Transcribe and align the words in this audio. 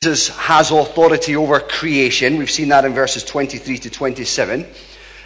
Jesus 0.00 0.28
has 0.28 0.70
authority 0.70 1.34
over 1.34 1.58
creation. 1.58 2.38
We've 2.38 2.48
seen 2.48 2.68
that 2.68 2.84
in 2.84 2.94
verses 2.94 3.24
23 3.24 3.78
to 3.78 3.90
27. 3.90 4.64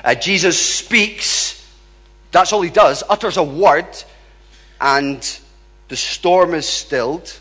Uh, 0.03 0.15
Jesus 0.15 0.59
speaks, 0.59 1.71
that's 2.31 2.55
all 2.55 2.63
he 2.63 2.71
does, 2.71 3.03
utters 3.07 3.37
a 3.37 3.43
word, 3.43 3.85
and 4.81 5.41
the 5.89 5.97
storm 5.97 6.55
is 6.55 6.67
stilled. 6.67 7.39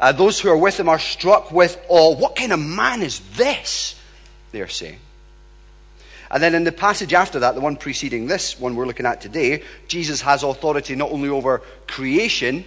Uh, 0.00 0.10
those 0.10 0.40
who 0.40 0.48
are 0.48 0.56
with 0.56 0.80
him 0.80 0.88
are 0.88 0.98
struck 0.98 1.52
with 1.52 1.80
awe. 1.88 2.16
What 2.16 2.34
kind 2.34 2.52
of 2.52 2.58
man 2.58 3.00
is 3.00 3.20
this? 3.36 3.94
They're 4.50 4.66
saying. 4.66 4.98
And 6.32 6.42
then 6.42 6.56
in 6.56 6.64
the 6.64 6.72
passage 6.72 7.14
after 7.14 7.38
that, 7.38 7.54
the 7.54 7.60
one 7.60 7.76
preceding 7.76 8.26
this 8.26 8.58
one 8.58 8.74
we're 8.74 8.86
looking 8.86 9.06
at 9.06 9.20
today, 9.20 9.62
Jesus 9.86 10.20
has 10.22 10.42
authority 10.42 10.96
not 10.96 11.12
only 11.12 11.28
over 11.28 11.62
creation, 11.86 12.64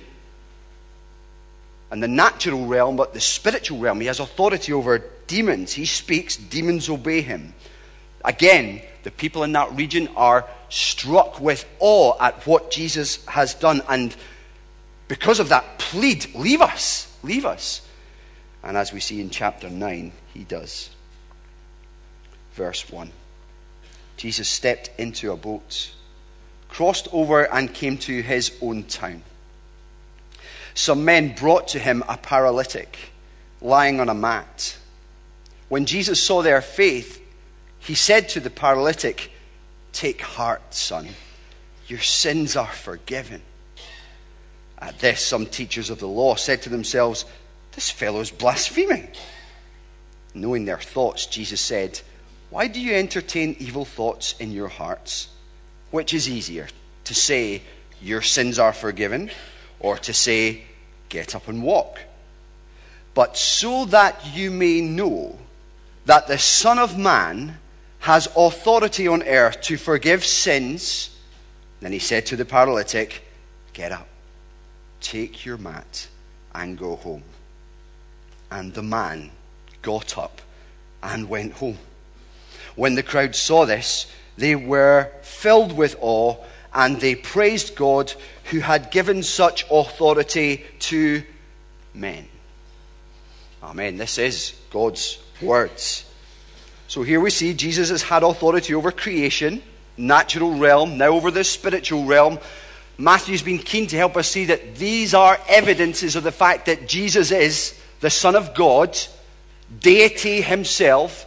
and 1.91 2.03
the 2.03 2.07
natural 2.07 2.65
realm, 2.65 2.95
but 2.95 3.13
the 3.13 3.19
spiritual 3.19 3.79
realm. 3.79 3.99
He 3.99 4.07
has 4.07 4.19
authority 4.19 4.73
over 4.73 5.03
demons. 5.27 5.73
He 5.73 5.85
speaks, 5.85 6.37
demons 6.37 6.89
obey 6.89 7.21
him. 7.21 7.53
Again, 8.23 8.81
the 9.03 9.11
people 9.11 9.43
in 9.43 9.53
that 9.53 9.73
region 9.75 10.09
are 10.15 10.45
struck 10.69 11.39
with 11.39 11.65
awe 11.79 12.15
at 12.19 12.45
what 12.45 12.69
Jesus 12.69 13.25
has 13.25 13.53
done, 13.53 13.81
and 13.89 14.15
because 15.07 15.39
of 15.39 15.49
that, 15.49 15.79
plead, 15.79 16.27
leave 16.35 16.61
us, 16.61 17.11
leave 17.23 17.45
us. 17.45 17.81
And 18.63 18.75
as 18.77 18.91
we 18.93 18.99
see 18.99 19.21
in 19.21 19.29
chapter 19.29 19.69
9, 19.69 20.11
he 20.33 20.43
does. 20.43 20.89
Verse 22.53 22.89
1 22.89 23.11
Jesus 24.17 24.49
stepped 24.49 24.91
into 24.99 25.31
a 25.31 25.37
boat, 25.37 25.91
crossed 26.67 27.07
over, 27.13 27.51
and 27.51 27.73
came 27.73 27.97
to 27.99 28.21
his 28.21 28.51
own 28.61 28.83
town 28.83 29.23
some 30.79 31.03
men 31.03 31.35
brought 31.35 31.67
to 31.67 31.77
him 31.77 32.05
a 32.07 32.15
paralytic 32.15 33.11
lying 33.59 33.99
on 33.99 34.07
a 34.07 34.13
mat. 34.13 34.77
When 35.67 35.85
Jesus 35.85 36.23
saw 36.23 36.41
their 36.41 36.61
faith, 36.61 37.21
he 37.79 37.95
said 37.95 38.29
to 38.29 38.39
the 38.39 38.49
paralytic, 38.49 39.29
Take 39.91 40.21
heart, 40.21 40.73
son, 40.73 41.09
your 41.87 41.99
sins 41.99 42.55
are 42.55 42.71
forgiven. 42.71 43.41
At 44.77 44.99
this, 44.99 45.19
some 45.19 45.47
teachers 45.47 45.89
of 45.89 45.99
the 45.99 46.07
law 46.07 46.35
said 46.35 46.61
to 46.61 46.69
themselves, 46.69 47.25
This 47.73 47.89
fellow 47.89 48.21
is 48.21 48.31
blaspheming. 48.31 49.09
Knowing 50.33 50.63
their 50.63 50.79
thoughts, 50.79 51.25
Jesus 51.25 51.59
said, 51.59 51.99
Why 52.51 52.67
do 52.67 52.79
you 52.79 52.93
entertain 52.93 53.57
evil 53.59 53.83
thoughts 53.83 54.33
in 54.39 54.53
your 54.53 54.69
hearts? 54.69 55.27
Which 55.91 56.13
is 56.13 56.29
easier, 56.29 56.69
to 57.03 57.13
say, 57.13 57.63
Your 58.01 58.21
sins 58.21 58.57
are 58.57 58.71
forgiven, 58.71 59.29
or 59.81 59.97
to 59.97 60.13
say, 60.13 60.63
Get 61.09 61.35
up 61.35 61.47
and 61.47 61.63
walk. 61.63 61.99
But 63.13 63.37
so 63.37 63.85
that 63.85 64.33
you 64.33 64.51
may 64.51 64.81
know 64.81 65.37
that 66.05 66.27
the 66.27 66.37
Son 66.37 66.79
of 66.79 66.97
Man 66.97 67.57
has 67.99 68.29
authority 68.35 69.07
on 69.07 69.23
earth 69.23 69.61
to 69.61 69.77
forgive 69.77 70.23
sins, 70.23 71.15
then 71.81 71.91
he 71.91 71.99
said 71.99 72.25
to 72.27 72.35
the 72.35 72.45
paralytic, 72.45 73.23
Get 73.73 73.91
up, 73.91 74.07
take 75.01 75.45
your 75.45 75.57
mat, 75.57 76.07
and 76.53 76.77
go 76.77 76.95
home. 76.95 77.23
And 78.51 78.73
the 78.73 78.83
man 78.83 79.31
got 79.81 80.17
up 80.17 80.41
and 81.03 81.29
went 81.29 81.53
home. 81.53 81.77
When 82.75 82.95
the 82.95 83.03
crowd 83.03 83.35
saw 83.35 83.65
this, 83.65 84.07
they 84.37 84.55
were 84.55 85.11
filled 85.21 85.73
with 85.73 85.95
awe 85.99 86.37
and 86.73 86.99
they 86.99 87.15
praised 87.15 87.75
God 87.75 88.13
who 88.45 88.59
had 88.59 88.91
given 88.91 89.23
such 89.23 89.65
authority 89.71 90.65
to 90.79 91.23
men. 91.93 92.27
Amen. 93.61 93.97
This 93.97 94.17
is 94.17 94.53
God's 94.71 95.19
words. 95.41 96.05
So 96.87 97.03
here 97.03 97.19
we 97.19 97.29
see 97.29 97.53
Jesus 97.53 97.89
has 97.89 98.01
had 98.01 98.23
authority 98.23 98.73
over 98.73 98.91
creation, 98.91 99.61
natural 99.97 100.57
realm, 100.57 100.97
now 100.97 101.09
over 101.09 101.29
the 101.29 101.43
spiritual 101.43 102.05
realm. 102.05 102.39
Matthew's 102.97 103.41
been 103.41 103.59
keen 103.59 103.87
to 103.87 103.97
help 103.97 104.17
us 104.17 104.27
see 104.27 104.45
that 104.45 104.75
these 104.75 105.13
are 105.13 105.39
evidences 105.47 106.15
of 106.15 106.23
the 106.23 106.31
fact 106.31 106.65
that 106.65 106.87
Jesus 106.87 107.31
is 107.31 107.79
the 107.99 108.09
Son 108.09 108.35
of 108.35 108.55
God, 108.55 108.97
deity 109.79 110.41
himself. 110.41 111.25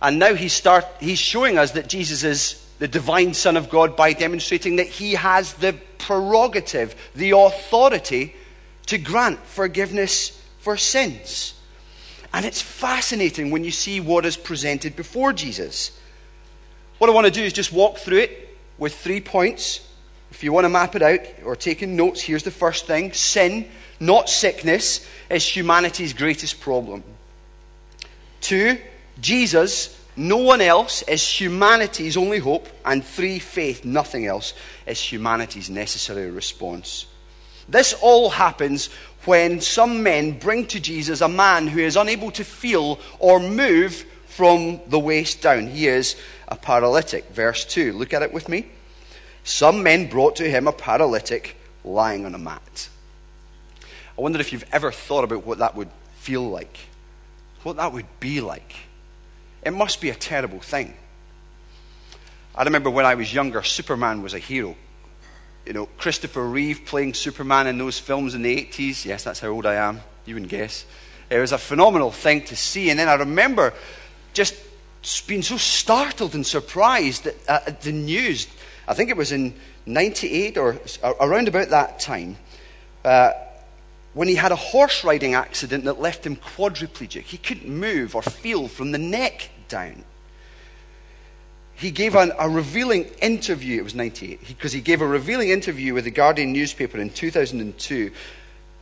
And 0.00 0.18
now 0.18 0.34
he's, 0.34 0.52
start, 0.52 0.86
he's 1.00 1.18
showing 1.18 1.58
us 1.58 1.72
that 1.72 1.88
Jesus 1.88 2.24
is 2.24 2.63
the 2.78 2.88
divine 2.88 3.34
Son 3.34 3.56
of 3.56 3.70
God 3.70 3.96
by 3.96 4.12
demonstrating 4.12 4.76
that 4.76 4.86
he 4.86 5.14
has 5.14 5.54
the 5.54 5.74
prerogative, 5.98 6.94
the 7.14 7.30
authority 7.30 8.34
to 8.86 8.98
grant 8.98 9.38
forgiveness 9.40 10.40
for 10.58 10.76
sins. 10.76 11.54
And 12.32 12.44
it's 12.44 12.60
fascinating 12.60 13.50
when 13.50 13.64
you 13.64 13.70
see 13.70 14.00
what 14.00 14.26
is 14.26 14.36
presented 14.36 14.96
before 14.96 15.32
Jesus. 15.32 15.98
What 16.98 17.08
I 17.08 17.12
want 17.12 17.26
to 17.26 17.32
do 17.32 17.42
is 17.42 17.52
just 17.52 17.72
walk 17.72 17.98
through 17.98 18.18
it 18.18 18.56
with 18.76 18.94
three 18.94 19.20
points. 19.20 19.88
If 20.30 20.42
you 20.42 20.52
want 20.52 20.64
to 20.64 20.68
map 20.68 20.96
it 20.96 21.02
out 21.02 21.20
or 21.44 21.54
taking 21.54 21.96
notes, 21.96 22.20
here's 22.20 22.42
the 22.42 22.50
first 22.50 22.86
thing 22.86 23.12
sin, 23.12 23.68
not 24.00 24.28
sickness, 24.28 25.06
is 25.30 25.46
humanity's 25.46 26.12
greatest 26.12 26.60
problem. 26.60 27.04
Two, 28.40 28.78
Jesus 29.20 29.98
no 30.16 30.36
one 30.36 30.60
else 30.60 31.02
is 31.02 31.40
humanity's 31.40 32.16
only 32.16 32.38
hope, 32.38 32.68
and 32.84 33.04
three, 33.04 33.38
faith, 33.38 33.84
nothing 33.84 34.26
else, 34.26 34.54
is 34.86 35.00
humanity's 35.00 35.68
necessary 35.68 36.30
response. 36.30 37.06
This 37.68 37.94
all 38.00 38.30
happens 38.30 38.90
when 39.24 39.60
some 39.60 40.02
men 40.02 40.38
bring 40.38 40.66
to 40.66 40.80
Jesus 40.80 41.20
a 41.20 41.28
man 41.28 41.66
who 41.66 41.80
is 41.80 41.96
unable 41.96 42.30
to 42.32 42.44
feel 42.44 43.00
or 43.18 43.40
move 43.40 44.04
from 44.26 44.80
the 44.88 44.98
waist 44.98 45.42
down. 45.42 45.66
He 45.66 45.88
is 45.88 46.16
a 46.46 46.56
paralytic. 46.56 47.30
Verse 47.30 47.64
2. 47.64 47.92
Look 47.92 48.12
at 48.12 48.22
it 48.22 48.32
with 48.32 48.48
me. 48.48 48.66
Some 49.42 49.82
men 49.82 50.08
brought 50.08 50.36
to 50.36 50.48
him 50.48 50.68
a 50.68 50.72
paralytic 50.72 51.56
lying 51.84 52.24
on 52.26 52.34
a 52.34 52.38
mat. 52.38 52.88
I 54.16 54.20
wonder 54.20 54.40
if 54.40 54.52
you've 54.52 54.66
ever 54.72 54.92
thought 54.92 55.24
about 55.24 55.44
what 55.44 55.58
that 55.58 55.74
would 55.74 55.90
feel 56.16 56.48
like, 56.48 56.78
what 57.62 57.76
that 57.76 57.92
would 57.92 58.06
be 58.20 58.40
like. 58.40 58.74
It 59.64 59.72
must 59.72 60.00
be 60.00 60.10
a 60.10 60.14
terrible 60.14 60.60
thing. 60.60 60.94
I 62.54 62.62
remember 62.62 62.90
when 62.90 63.06
I 63.06 63.14
was 63.14 63.32
younger, 63.32 63.62
Superman 63.62 64.22
was 64.22 64.34
a 64.34 64.38
hero. 64.38 64.76
You 65.66 65.72
know, 65.72 65.86
Christopher 65.96 66.46
Reeve 66.46 66.82
playing 66.84 67.14
Superman 67.14 67.66
in 67.66 67.78
those 67.78 67.98
films 67.98 68.34
in 68.34 68.42
the 68.42 68.54
80s. 68.54 69.04
Yes, 69.04 69.24
that's 69.24 69.40
how 69.40 69.48
old 69.48 69.66
I 69.66 69.74
am. 69.74 70.00
You 70.26 70.34
wouldn't 70.34 70.50
guess. 70.50 70.84
It 71.30 71.38
was 71.38 71.52
a 71.52 71.58
phenomenal 71.58 72.10
thing 72.10 72.44
to 72.44 72.56
see. 72.56 72.90
And 72.90 72.98
then 72.98 73.08
I 73.08 73.14
remember 73.14 73.72
just 74.34 74.54
being 75.26 75.42
so 75.42 75.56
startled 75.56 76.34
and 76.34 76.46
surprised 76.46 77.26
at, 77.26 77.36
at 77.48 77.80
the 77.80 77.92
news. 77.92 78.46
I 78.86 78.94
think 78.94 79.10
it 79.10 79.16
was 79.16 79.32
in 79.32 79.54
98 79.86 80.58
or 80.58 80.78
around 81.20 81.48
about 81.48 81.70
that 81.70 81.98
time. 81.98 82.36
Uh, 83.04 83.32
when 84.14 84.28
he 84.28 84.36
had 84.36 84.52
a 84.52 84.56
horse 84.56 85.04
riding 85.04 85.34
accident 85.34 85.84
that 85.84 86.00
left 86.00 86.24
him 86.24 86.36
quadriplegic. 86.36 87.22
He 87.22 87.36
couldn't 87.36 87.68
move 87.68 88.14
or 88.14 88.22
feel 88.22 88.68
from 88.68 88.92
the 88.92 88.98
neck 88.98 89.50
down. 89.68 90.04
He 91.74 91.90
gave 91.90 92.14
an, 92.14 92.32
a 92.38 92.48
revealing 92.48 93.04
interview, 93.20 93.80
it 93.80 93.84
was 93.84 93.96
98, 93.96 94.46
because 94.46 94.72
he, 94.72 94.78
he 94.78 94.82
gave 94.82 95.02
a 95.02 95.06
revealing 95.06 95.50
interview 95.50 95.92
with 95.92 96.04
the 96.04 96.12
Guardian 96.12 96.52
newspaper 96.52 96.98
in 96.98 97.10
2002 97.10 98.12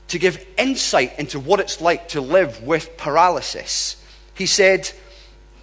to 0.09 0.19
give 0.19 0.47
insight 0.59 1.19
into 1.19 1.41
what 1.41 1.59
it's 1.59 1.81
like 1.81 2.09
to 2.09 2.21
live 2.21 2.63
with 2.63 2.99
paralysis. 2.99 3.97
He 4.35 4.45
said, 4.45 4.91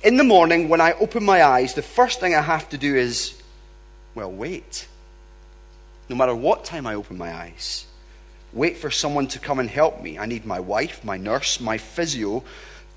In 0.01 0.18
the 0.18 0.24
morning, 0.24 0.69
when 0.69 0.81
I 0.81 0.94
open 0.94 1.24
my 1.24 1.44
eyes, 1.44 1.75
the 1.75 1.84
first 1.84 2.19
thing 2.19 2.34
I 2.34 2.41
have 2.41 2.68
to 2.69 2.78
do 2.80 2.96
is, 2.96 3.40
well, 4.16 4.31
wait. 4.31 4.88
No 6.09 6.16
matter 6.16 6.34
what 6.34 6.66
time 6.66 6.88
I 6.88 6.96
open 6.96 7.19
my 7.19 7.31
eyes, 7.31 7.86
wait 8.54 8.78
for 8.78 8.90
someone 8.90 9.28
to 9.28 9.40
come 9.40 9.60
and 9.60 9.70
help 9.70 10.02
me. 10.02 10.18
I 10.18 10.26
need 10.26 10.46
my 10.46 10.60
wife, 10.60 11.04
my 11.04 11.18
nurse, 11.18 11.60
my 11.60 11.78
physio 11.78 12.44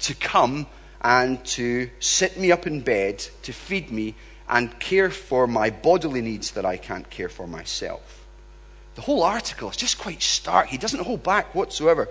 to 0.00 0.14
come 0.14 0.66
and 1.00 1.44
to 1.44 1.90
sit 2.00 2.38
me 2.38 2.52
up 2.52 2.66
in 2.66 2.80
bed, 2.80 3.18
to 3.42 3.52
feed 3.52 3.90
me, 3.90 4.14
and 4.48 4.78
care 4.78 5.10
for 5.10 5.46
my 5.46 5.70
bodily 5.70 6.20
needs 6.20 6.52
that 6.52 6.64
I 6.64 6.76
can't 6.76 7.08
care 7.10 7.28
for 7.28 7.46
myself. 7.46 8.26
The 8.94 9.02
whole 9.02 9.22
article 9.22 9.70
is 9.70 9.76
just 9.76 9.98
quite 9.98 10.22
stark. 10.22 10.68
He 10.68 10.78
doesn't 10.78 11.04
hold 11.04 11.22
back 11.22 11.54
whatsoever. 11.54 12.08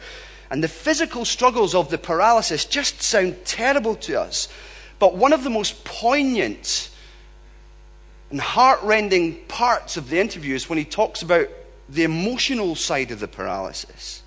And 0.50 0.64
the 0.64 0.68
physical 0.68 1.24
struggles 1.24 1.76
of 1.76 1.90
the 1.90 1.98
paralysis 1.98 2.66
just 2.66 3.02
sound 3.02 3.46
terrible 3.46 3.96
to 3.96 4.20
us. 4.20 4.50
But 5.00 5.16
one 5.16 5.34
of 5.34 5.44
the 5.44 5.50
most 5.50 5.86
poignant 5.86 6.90
and 8.32 8.42
heartrending 8.42 9.46
parts 9.46 9.98
of 9.98 10.10
the 10.10 10.20
interview 10.20 10.56
is 10.56 10.70
when 10.70 10.78
he 10.78 10.86
talks 10.86 11.22
about 11.22 11.48
the 11.92 12.04
emotional 12.04 12.76
side 12.76 13.12
of 13.12 13.20
the 13.20 13.28
paralysis. 13.28 14.24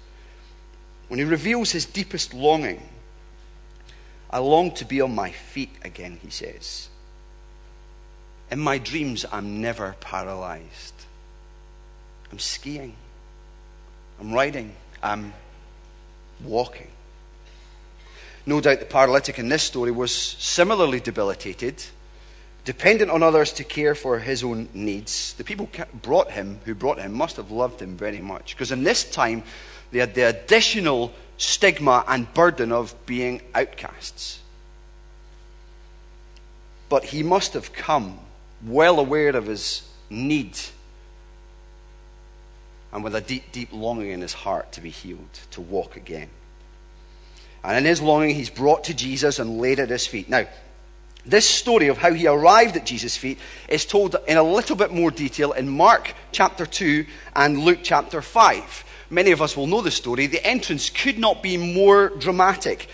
When 1.08 1.18
he 1.18 1.24
reveals 1.24 1.72
his 1.72 1.84
deepest 1.84 2.34
longing 2.34 2.82
I 4.34 4.38
long 4.38 4.72
to 4.72 4.84
be 4.84 5.00
on 5.00 5.14
my 5.14 5.30
feet 5.30 5.70
again, 5.84 6.18
he 6.20 6.28
says. 6.28 6.88
In 8.50 8.58
my 8.58 8.78
dreams, 8.78 9.24
I'm 9.30 9.60
never 9.60 9.94
paralyzed. 10.00 10.94
I'm 12.32 12.40
skiing. 12.40 12.96
I'm 14.18 14.32
riding. 14.32 14.74
I'm 15.04 15.32
walking. 16.42 16.88
No 18.44 18.60
doubt 18.60 18.80
the 18.80 18.86
paralytic 18.86 19.38
in 19.38 19.48
this 19.48 19.62
story 19.62 19.92
was 19.92 20.12
similarly 20.12 20.98
debilitated, 20.98 21.84
dependent 22.64 23.10
on 23.10 23.22
others 23.22 23.52
to 23.54 23.64
care 23.64 23.94
for 23.94 24.18
his 24.18 24.42
own 24.42 24.68
needs. 24.72 25.34
The 25.34 25.44
people 25.44 25.68
brought 26.02 26.30
him, 26.30 26.60
who 26.64 26.74
brought 26.74 26.98
him, 26.98 27.12
must 27.12 27.36
have 27.36 27.50
loved 27.50 27.80
him 27.80 27.96
very 27.96 28.20
much, 28.20 28.54
because 28.54 28.72
in 28.72 28.84
this 28.84 29.08
time 29.08 29.42
they 29.90 29.98
had 29.98 30.14
the 30.14 30.22
additional 30.22 31.12
stigma 31.36 32.04
and 32.08 32.32
burden 32.32 32.72
of 32.72 32.94
being 33.06 33.42
outcasts. 33.54 34.40
But 36.88 37.04
he 37.04 37.22
must 37.22 37.54
have 37.54 37.72
come 37.72 38.18
well 38.64 38.98
aware 38.98 39.36
of 39.36 39.46
his 39.46 39.88
need 40.08 40.58
and 42.94 43.02
with 43.02 43.16
a 43.16 43.20
deep, 43.20 43.50
deep 43.50 43.70
longing 43.72 44.10
in 44.10 44.20
his 44.20 44.32
heart 44.32 44.70
to 44.72 44.80
be 44.80 44.88
healed, 44.88 45.40
to 45.50 45.60
walk 45.60 45.96
again. 45.96 46.28
And 47.64 47.76
in 47.76 47.84
his 47.84 48.00
longing, 48.00 48.36
he's 48.36 48.50
brought 48.50 48.84
to 48.84 48.94
Jesus 48.94 49.40
and 49.40 49.58
laid 49.58 49.80
at 49.80 49.90
his 49.90 50.06
feet. 50.06 50.28
Now, 50.28 50.46
this 51.26 51.48
story 51.48 51.88
of 51.88 51.98
how 51.98 52.12
he 52.12 52.26
arrived 52.26 52.76
at 52.76 52.86
Jesus' 52.86 53.16
feet 53.16 53.38
is 53.68 53.86
told 53.86 54.16
in 54.28 54.36
a 54.36 54.42
little 54.42 54.76
bit 54.76 54.92
more 54.92 55.10
detail 55.10 55.52
in 55.52 55.68
Mark 55.68 56.12
chapter 56.32 56.66
2 56.66 57.06
and 57.34 57.58
Luke 57.60 57.80
chapter 57.82 58.20
5. 58.20 58.84
Many 59.10 59.30
of 59.30 59.40
us 59.40 59.56
will 59.56 59.66
know 59.66 59.80
the 59.80 59.90
story. 59.90 60.26
The 60.26 60.44
entrance 60.46 60.90
could 60.90 61.18
not 61.18 61.42
be 61.42 61.56
more 61.56 62.10
dramatic. 62.10 62.88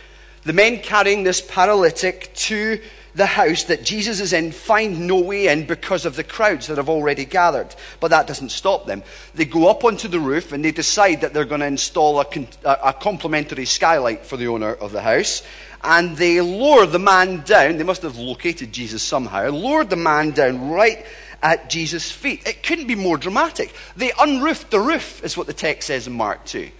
The 0.45 0.53
men 0.53 0.79
carrying 0.79 1.25
this 1.25 1.41
paralytic 1.41 2.33
to 2.35 2.81
the 3.15 3.27
house 3.27 3.65
that 3.65 3.85
Jesus 3.85 4.21
is 4.21 4.33
in 4.33 4.53
find 4.53 5.07
no 5.07 5.21
way 5.21 5.49
in 5.49 5.67
because 5.67 6.07
of 6.07 6.17
the 6.17 6.25
crowds 6.25 6.69
that 6.69 6.77
have 6.79 6.89
already 6.89 7.25
gathered. 7.25 7.75
But 7.99 8.13
that 8.13 8.27
doesn't 8.27 8.51
stop 8.51 8.87
them. 8.87 9.03
They 9.35 9.45
go 9.45 9.69
up 9.69 9.85
onto 9.85 10.09
the 10.09 10.21
roof 10.21 10.53
and 10.53 10.65
they 10.65 10.73
decide 10.73 11.23
that 11.23 11.35
they're 11.35 11.45
going 11.45 11.61
to 11.61 11.67
install 11.67 12.21
a, 12.21 12.27
a 12.65 12.93
complimentary 12.93 13.65
skylight 13.65 14.25
for 14.25 14.37
the 14.37 14.47
owner 14.47 14.75
of 14.75 14.93
the 14.93 15.03
house. 15.03 15.43
And 15.83 16.17
they 16.17 16.41
lower 16.41 16.87
the 16.87 16.99
man 16.99 17.43
down. 17.43 17.79
They 17.79 17.85
must 17.85 18.03
have 18.03 18.19
located 18.19 18.73
Jesus 18.73 19.03
somehow. 19.03 19.51
Lowered 19.51 19.91
the 19.91 19.97
man 19.97 20.31
down 20.33 20.71
right 20.71 21.05
at 21.43 21.71
Jesus' 21.71 22.11
feet. 22.11 22.47
It 22.47 22.63
couldn't 22.63 22.87
be 22.87 22.95
more 22.95 23.17
dramatic. 23.17 23.73
They 23.97 24.13
unroofed 24.19 24.71
the 24.71 24.81
roof, 24.81 25.25
is 25.25 25.37
what 25.37 25.47
the 25.47 25.55
text 25.55 25.87
says 25.87 26.07
in 26.07 26.13
Mark 26.13 26.45
2. 26.45 26.71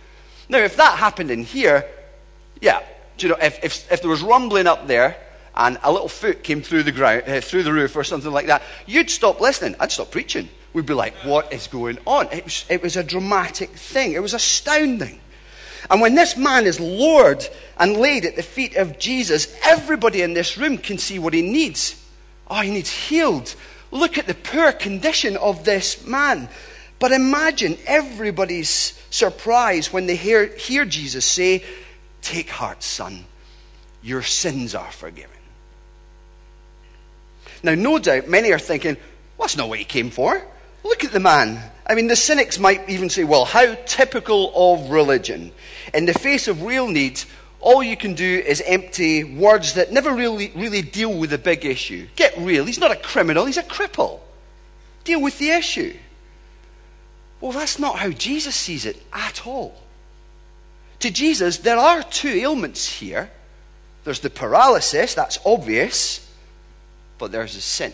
Now, 0.49 0.59
if 0.59 0.77
that 0.77 0.99
happened 0.99 1.31
in 1.31 1.45
here, 1.45 1.89
yeah, 2.61 2.83
you 3.19 3.29
know, 3.29 3.37
if, 3.41 3.65
if, 3.65 3.91
if 3.91 4.03
there 4.03 4.11
was 4.11 4.23
rumbling 4.23 4.67
up 4.67 4.87
there, 4.87 5.17
and 5.55 5.79
a 5.83 5.93
little 5.93 6.09
foot 6.09 6.43
came 6.43 6.63
through 6.63 6.85
the 6.85 6.93
ground, 6.93 7.25
uh, 7.27 7.41
through 7.41 7.63
the 7.63 7.73
roof 7.73 7.97
or 7.97 8.05
something 8.05 8.31
like 8.31 8.47
that, 8.47 8.63
you'd 8.87 9.11
stop 9.11 9.41
listening. 9.41 9.75
I'd 9.81 9.93
stop 9.93 10.11
preaching. 10.11 10.49
We'd 10.73 10.87
be 10.87 10.95
like, 10.95 11.15
what 11.25 11.53
is 11.53 11.67
going 11.67 11.99
on? 12.07 12.29
It 12.33 12.45
was, 12.45 12.65
it 12.69 12.83
was 12.83 12.97
a 12.97 13.03
dramatic 13.03 13.71
thing. 13.71 14.13
It 14.13 14.23
was 14.23 14.35
astounding. 14.35 15.21
And 15.91 16.01
when 16.01 16.15
this 16.15 16.37
man 16.37 16.67
is 16.67 16.79
lowered 16.79 17.47
and 17.77 17.97
laid 17.97 18.25
at 18.25 18.37
the 18.37 18.45
feet 18.45 18.77
of 18.77 18.99
Jesus, 18.99 19.53
everybody 19.65 20.23
in 20.23 20.35
this 20.35 20.57
room 20.57 20.79
can 20.79 20.99
see 20.99 21.19
what 21.19 21.35
he 21.35 21.43
needs. 21.43 22.01
Oh, 22.49 22.61
he 22.61 22.71
needs 22.71 22.91
healed. 22.91 23.55
Look 23.91 24.17
at 24.17 24.29
the 24.29 24.35
poor 24.35 24.71
condition 24.71 25.37
of 25.37 25.65
this 25.65 26.07
man. 26.07 26.49
But 27.01 27.11
imagine 27.11 27.77
everybody's 27.87 28.95
surprise 29.11 29.93
when 29.93 30.07
they 30.07 30.15
hear, 30.15 30.47
hear 30.57 30.85
Jesus 30.85 31.27
say, 31.27 31.65
Take 32.23 32.51
heart, 32.51 32.83
son, 32.83 33.25
your 34.03 34.23
sins 34.23 34.75
are 34.75 34.93
forgiven. 34.93 35.31
Now, 37.63 37.75
no 37.75 37.99
doubt 37.99 38.29
many 38.29 38.53
are 38.53 38.59
thinking, 38.59 38.97
well, 39.37 39.47
that's 39.47 39.57
not 39.57 39.69
what 39.69 39.79
he 39.79 39.85
came 39.85 40.11
for. 40.11 40.43
Look 40.85 41.05
at 41.05 41.13
the 41.13 41.21
man. 41.21 41.61
I 41.87 41.95
mean, 41.95 42.07
the 42.07 42.17
cynics 42.17 42.59
might 42.59 42.89
even 42.89 43.11
say, 43.11 43.25
well, 43.25 43.45
how 43.45 43.75
typical 43.87 44.53
of 44.55 44.91
religion. 44.91 45.53
In 45.93 46.07
the 46.07 46.15
face 46.15 46.49
of 46.49 46.63
real 46.63 46.89
need, 46.89 47.23
all 47.61 47.83
you 47.83 47.97
can 47.97 48.15
do 48.15 48.39
is 48.47 48.63
empty 48.65 49.25
words 49.25 49.75
that 49.75 49.93
never 49.93 50.15
really, 50.15 50.53
really 50.55 50.83
deal 50.83 51.13
with 51.13 51.31
the 51.31 51.39
big 51.39 51.65
issue. 51.65 52.07
Get 52.17 52.37
real. 52.39 52.65
He's 52.65 52.79
not 52.79 52.93
a 52.93 52.97
criminal, 52.97 53.47
he's 53.47 53.57
a 53.57 53.63
cripple. 53.63 54.21
Deal 55.05 55.21
with 55.21 55.39
the 55.39 55.51
issue. 55.51 55.95
Well, 57.41 57.53
that's 57.53 57.79
not 57.79 57.99
how 57.99 58.11
Jesus 58.11 58.55
sees 58.55 58.85
it 58.85 59.03
at 59.13 59.47
all. 59.47 59.75
To 61.01 61.11
Jesus, 61.11 61.59
there 61.59 61.79
are 61.79 62.03
two 62.03 62.29
ailments 62.29 62.99
here 62.99 63.31
there's 64.03 64.21
the 64.21 64.31
paralysis, 64.31 65.15
that's 65.15 65.39
obvious 65.45 66.27
but 67.21 67.31
there's 67.31 67.55
a 67.55 67.61
sin. 67.61 67.93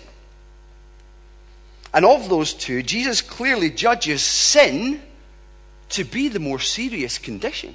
And 1.94 2.04
of 2.04 2.28
those 2.28 2.52
two, 2.52 2.82
Jesus 2.82 3.22
clearly 3.22 3.70
judges 3.70 4.22
sin 4.22 5.02
to 5.90 6.04
be 6.04 6.28
the 6.28 6.40
more 6.40 6.58
serious 6.58 7.18
condition. 7.18 7.74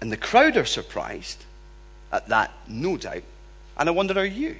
And 0.00 0.10
the 0.10 0.16
crowd 0.16 0.56
are 0.56 0.64
surprised 0.64 1.44
at 2.10 2.28
that, 2.28 2.52
no 2.66 2.96
doubt. 2.96 3.22
And 3.76 3.88
I 3.88 3.92
wonder, 3.92 4.18
are 4.18 4.24
you? 4.24 4.56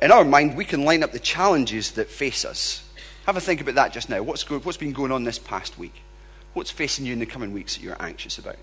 In 0.00 0.12
our 0.12 0.24
mind, 0.24 0.56
we 0.56 0.64
can 0.64 0.84
line 0.84 1.02
up 1.02 1.12
the 1.12 1.18
challenges 1.18 1.92
that 1.92 2.08
face 2.08 2.44
us. 2.44 2.88
Have 3.26 3.36
a 3.36 3.40
think 3.40 3.60
about 3.60 3.74
that 3.74 3.92
just 3.92 4.08
now. 4.08 4.22
What's, 4.22 4.44
go- 4.44 4.60
what's 4.60 4.78
been 4.78 4.92
going 4.92 5.10
on 5.10 5.24
this 5.24 5.38
past 5.38 5.76
week? 5.76 6.02
What's 6.54 6.70
facing 6.70 7.04
you 7.04 7.12
in 7.12 7.18
the 7.18 7.26
coming 7.26 7.52
weeks 7.52 7.76
that 7.76 7.82
you're 7.82 8.00
anxious 8.00 8.38
about? 8.38 8.56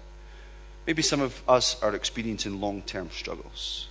Maybe 0.87 1.01
some 1.01 1.19
of 1.19 1.41
us 1.47 1.81
are 1.83 1.93
experiencing 1.93 2.61
long 2.61 2.81
term 2.81 3.09
struggles 3.11 3.87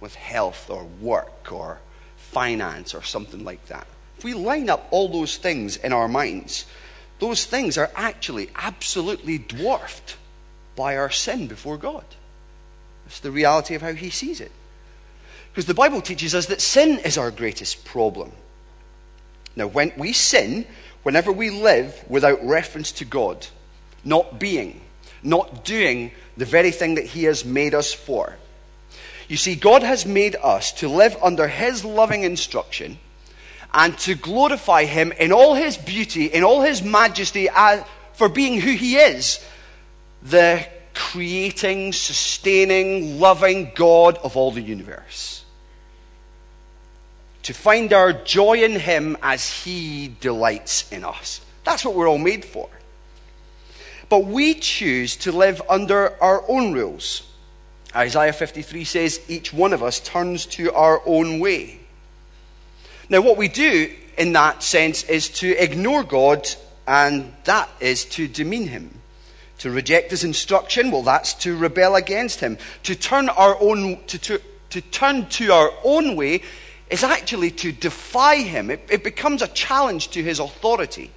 with 0.00 0.14
health 0.14 0.70
or 0.70 0.84
work 0.84 1.52
or 1.52 1.78
finance 2.16 2.94
or 2.94 3.02
something 3.02 3.44
like 3.44 3.66
that. 3.66 3.86
If 4.18 4.24
we 4.24 4.34
line 4.34 4.68
up 4.68 4.86
all 4.90 5.08
those 5.08 5.36
things 5.36 5.76
in 5.76 5.92
our 5.92 6.08
minds, 6.08 6.66
those 7.18 7.44
things 7.44 7.78
are 7.78 7.90
actually 7.94 8.50
absolutely 8.54 9.38
dwarfed 9.38 10.16
by 10.76 10.96
our 10.96 11.10
sin 11.10 11.46
before 11.46 11.76
God. 11.76 12.04
It's 13.06 13.20
the 13.20 13.30
reality 13.30 13.74
of 13.74 13.82
how 13.82 13.92
He 13.92 14.10
sees 14.10 14.40
it. 14.40 14.52
Because 15.50 15.66
the 15.66 15.74
Bible 15.74 16.00
teaches 16.00 16.34
us 16.34 16.46
that 16.46 16.60
sin 16.60 16.98
is 16.98 17.18
our 17.18 17.30
greatest 17.30 17.84
problem. 17.84 18.32
Now, 19.56 19.66
when 19.66 19.92
we 19.96 20.12
sin, 20.12 20.66
whenever 21.02 21.32
we 21.32 21.50
live 21.50 22.04
without 22.08 22.44
reference 22.44 22.92
to 22.92 23.04
God, 23.04 23.46
not 24.04 24.38
being, 24.38 24.80
not 25.22 25.64
doing 25.64 26.12
the 26.36 26.44
very 26.44 26.70
thing 26.70 26.94
that 26.94 27.06
He 27.06 27.24
has 27.24 27.44
made 27.44 27.74
us 27.74 27.92
for. 27.92 28.36
You 29.28 29.36
see, 29.36 29.54
God 29.54 29.82
has 29.82 30.06
made 30.06 30.36
us 30.42 30.72
to 30.72 30.88
live 30.88 31.16
under 31.22 31.46
His 31.46 31.84
loving 31.84 32.24
instruction 32.24 32.98
and 33.72 33.96
to 33.98 34.14
glorify 34.14 34.84
Him 34.84 35.12
in 35.12 35.32
all 35.32 35.54
His 35.54 35.76
beauty, 35.76 36.26
in 36.26 36.42
all 36.42 36.62
His 36.62 36.82
majesty, 36.82 37.48
as, 37.54 37.84
for 38.14 38.28
being 38.28 38.60
who 38.60 38.72
He 38.72 38.96
is 38.96 39.44
the 40.22 40.66
creating, 40.94 41.92
sustaining, 41.92 43.20
loving 43.20 43.70
God 43.74 44.18
of 44.18 44.36
all 44.36 44.50
the 44.50 44.62
universe. 44.62 45.44
To 47.44 47.54
find 47.54 47.92
our 47.92 48.12
joy 48.12 48.64
in 48.64 48.80
Him 48.80 49.16
as 49.22 49.48
He 49.62 50.14
delights 50.20 50.90
in 50.90 51.04
us. 51.04 51.40
That's 51.64 51.84
what 51.84 51.94
we're 51.94 52.08
all 52.08 52.18
made 52.18 52.44
for. 52.44 52.68
But 54.08 54.24
we 54.24 54.54
choose 54.54 55.16
to 55.18 55.32
live 55.32 55.60
under 55.68 56.20
our 56.22 56.42
own 56.48 56.72
rules. 56.72 57.27
Isaiah 57.94 58.32
53 58.32 58.84
says, 58.84 59.20
each 59.28 59.52
one 59.52 59.72
of 59.72 59.82
us 59.82 60.00
turns 60.00 60.46
to 60.46 60.72
our 60.72 61.00
own 61.06 61.40
way. 61.40 61.80
Now, 63.08 63.20
what 63.20 63.36
we 63.36 63.48
do 63.48 63.94
in 64.16 64.32
that 64.34 64.62
sense 64.62 65.04
is 65.04 65.28
to 65.30 65.50
ignore 65.62 66.04
God, 66.04 66.48
and 66.86 67.32
that 67.44 67.68
is 67.80 68.04
to 68.06 68.28
demean 68.28 68.68
him. 68.68 69.00
To 69.58 69.70
reject 69.70 70.10
his 70.10 70.22
instruction, 70.24 70.90
well, 70.90 71.02
that's 71.02 71.34
to 71.34 71.56
rebel 71.56 71.96
against 71.96 72.40
him. 72.40 72.58
To 72.84 72.94
turn 72.94 73.28
our 73.30 73.56
own, 73.60 74.04
to, 74.06 74.18
to, 74.18 74.40
to 74.70 74.80
turn 74.80 75.26
to 75.30 75.52
our 75.52 75.72
own 75.82 76.14
way 76.14 76.42
is 76.90 77.02
actually 77.02 77.50
to 77.52 77.72
defy 77.72 78.36
him. 78.36 78.70
It, 78.70 78.86
it 78.90 79.02
becomes 79.02 79.42
a 79.42 79.48
challenge 79.48 80.10
to 80.10 80.22
his 80.22 80.38
authority 80.38 81.10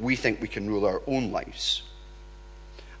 we 0.00 0.16
think 0.16 0.40
we 0.40 0.48
can 0.48 0.68
rule 0.68 0.86
our 0.86 1.02
own 1.06 1.32
lives. 1.32 1.82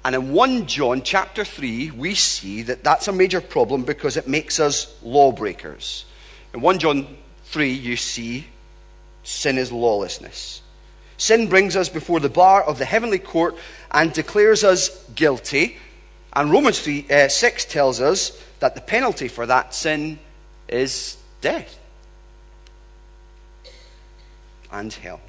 And 0.04 0.14
in 0.14 0.32
1 0.32 0.66
John 0.66 1.02
chapter 1.02 1.44
3, 1.44 1.90
we 1.90 2.14
see 2.14 2.62
that 2.62 2.84
that's 2.84 3.08
a 3.08 3.12
major 3.12 3.40
problem 3.40 3.82
because 3.82 4.16
it 4.16 4.28
makes 4.28 4.60
us 4.60 4.96
lawbreakers. 5.02 6.04
In 6.54 6.60
1 6.60 6.78
John 6.78 7.16
3, 7.44 7.72
you 7.72 7.96
see 7.96 8.46
sin 9.22 9.58
is 9.58 9.72
lawlessness. 9.72 10.62
Sin 11.16 11.48
brings 11.48 11.74
us 11.76 11.88
before 11.88 12.20
the 12.20 12.28
bar 12.28 12.62
of 12.62 12.78
the 12.78 12.84
heavenly 12.84 13.18
court 13.18 13.56
and 13.90 14.12
declares 14.12 14.62
us 14.62 15.04
guilty. 15.14 15.76
And 16.32 16.50
Romans 16.50 16.80
3, 16.80 17.06
uh, 17.10 17.28
6 17.28 17.64
tells 17.64 18.00
us 18.00 18.40
that 18.60 18.74
the 18.74 18.80
penalty 18.80 19.28
for 19.28 19.46
that 19.46 19.74
sin 19.74 20.20
is 20.68 21.16
death 21.40 21.78
and 24.70 24.92
hell. 24.92 25.20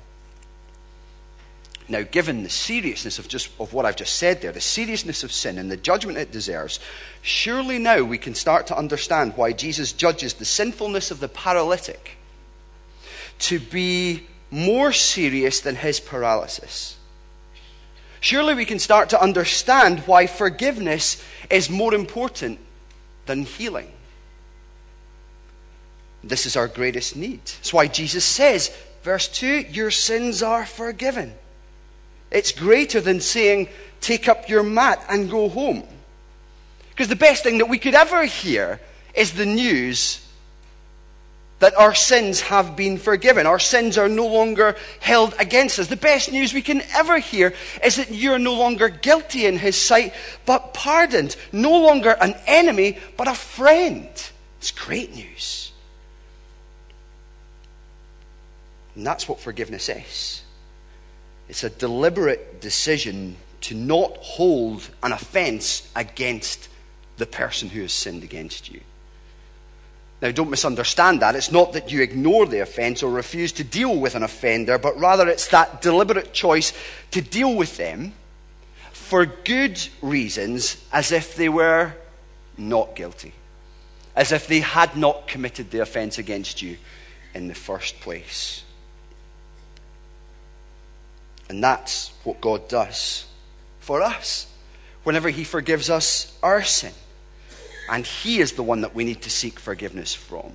Now, 1.89 2.03
given 2.03 2.43
the 2.43 2.49
seriousness 2.49 3.17
of 3.17 3.27
just 3.27 3.49
of 3.59 3.73
what 3.73 3.85
I've 3.85 3.95
just 3.95 4.15
said 4.15 4.41
there, 4.41 4.51
the 4.51 4.61
seriousness 4.61 5.23
of 5.23 5.31
sin 5.31 5.57
and 5.57 5.71
the 5.71 5.77
judgment 5.77 6.19
it 6.19 6.31
deserves, 6.31 6.79
surely 7.23 7.79
now 7.79 8.03
we 8.03 8.19
can 8.19 8.35
start 8.35 8.67
to 8.67 8.77
understand 8.77 9.33
why 9.35 9.53
Jesus 9.53 9.91
judges 9.91 10.35
the 10.35 10.45
sinfulness 10.45 11.09
of 11.09 11.19
the 11.19 11.27
paralytic 11.27 12.17
to 13.39 13.59
be 13.59 14.27
more 14.51 14.91
serious 14.91 15.61
than 15.61 15.75
his 15.75 15.99
paralysis. 15.99 16.95
surely 18.21 18.53
we 18.53 18.65
can 18.65 18.79
start 18.79 19.09
to 19.09 19.21
understand 19.21 19.99
why 20.01 20.27
forgiveness 20.27 21.23
is 21.49 21.69
more 21.69 21.93
important 21.93 22.59
than 23.25 23.45
healing. 23.45 23.91
This 26.23 26.45
is 26.45 26.57
our 26.57 26.67
greatest 26.67 27.15
need. 27.15 27.41
That's 27.45 27.73
why 27.73 27.87
Jesus 27.87 28.25
says, 28.25 28.75
verse 29.03 29.27
2, 29.29 29.65
Your 29.71 29.89
sins 29.89 30.43
are 30.43 30.65
forgiven. 30.65 31.33
It's 32.31 32.51
greater 32.51 33.01
than 33.01 33.21
saying, 33.21 33.69
Take 34.01 34.27
up 34.27 34.47
your 34.47 34.63
mat 34.63 35.03
and 35.09 35.29
go 35.29 35.49
home. 35.49 35.83
Because 36.89 37.07
the 37.07 37.15
best 37.15 37.43
thing 37.43 37.57
that 37.57 37.69
we 37.69 37.79
could 37.79 37.95
ever 37.95 38.25
hear 38.25 38.79
is 39.13 39.33
the 39.33 39.45
news 39.45 40.25
that 41.59 41.77
our 41.77 41.93
sins 41.93 42.39
have 42.41 42.75
been 42.75 42.97
forgiven. 42.97 43.45
Our 43.45 43.59
sins 43.59 43.97
are 43.97 44.07
no 44.07 44.27
longer 44.27 44.77
held 45.01 45.35
against 45.39 45.79
us. 45.79 45.87
The 45.87 45.97
best 45.97 46.31
news 46.31 46.53
we 46.53 46.61
can 46.61 46.81
ever 46.93 47.19
hear 47.19 47.53
is 47.83 47.97
that 47.97 48.11
you're 48.11 48.39
no 48.39 48.53
longer 48.53 48.87
guilty 48.87 49.45
in 49.45 49.57
His 49.57 49.75
sight, 49.75 50.13
but 50.45 50.73
pardoned. 50.73 51.35
No 51.51 51.81
longer 51.81 52.15
an 52.21 52.35
enemy, 52.47 52.97
but 53.17 53.27
a 53.27 53.35
friend. 53.35 54.07
It's 54.59 54.71
great 54.71 55.13
news. 55.13 55.73
And 58.95 59.05
that's 59.05 59.27
what 59.27 59.39
forgiveness 59.39 59.89
is 59.89 60.43
it's 61.49 61.63
a 61.63 61.69
deliberate 61.69 62.61
decision 62.61 63.35
to 63.61 63.75
not 63.75 64.15
hold 64.17 64.87
an 65.03 65.11
offense 65.11 65.91
against 65.95 66.69
the 67.17 67.25
person 67.25 67.69
who 67.69 67.81
has 67.81 67.91
sinned 67.91 68.23
against 68.23 68.71
you. 68.71 68.79
Now, 70.21 70.31
don't 70.31 70.49
misunderstand 70.49 71.21
that. 71.21 71.35
It's 71.35 71.51
not 71.51 71.73
that 71.73 71.91
you 71.91 72.01
ignore 72.01 72.45
the 72.45 72.59
offense 72.59 73.01
or 73.01 73.11
refuse 73.11 73.51
to 73.53 73.63
deal 73.63 73.97
with 73.97 74.15
an 74.15 74.23
offender, 74.23 74.77
but 74.77 74.99
rather 74.99 75.27
it's 75.27 75.47
that 75.47 75.81
deliberate 75.81 76.33
choice 76.33 76.71
to 77.11 77.21
deal 77.21 77.55
with 77.55 77.77
them 77.77 78.13
for 78.91 79.25
good 79.25 79.81
reasons 80.01 80.85
as 80.91 81.11
if 81.11 81.35
they 81.35 81.49
were 81.49 81.93
not 82.57 82.95
guilty, 82.95 83.33
as 84.15 84.31
if 84.31 84.45
they 84.45 84.59
had 84.59 84.95
not 84.95 85.27
committed 85.27 85.71
the 85.71 85.79
offense 85.79 86.17
against 86.17 86.61
you 86.61 86.77
in 87.33 87.47
the 87.47 87.55
first 87.55 87.99
place. 88.01 88.63
And 91.49 91.63
that's 91.63 92.11
what 92.23 92.39
God 92.39 92.67
does 92.69 93.25
for 93.79 94.01
us 94.01 94.45
whenever 95.03 95.29
He 95.29 95.43
forgives 95.43 95.89
us 95.89 96.37
our 96.43 96.63
sin. 96.63 96.93
And 97.89 98.05
He 98.05 98.39
is 98.39 98.53
the 98.53 98.63
one 98.63 98.81
that 98.81 98.93
we 98.93 99.03
need 99.03 99.23
to 99.23 99.31
seek 99.31 99.59
forgiveness 99.59 100.13
from. 100.13 100.53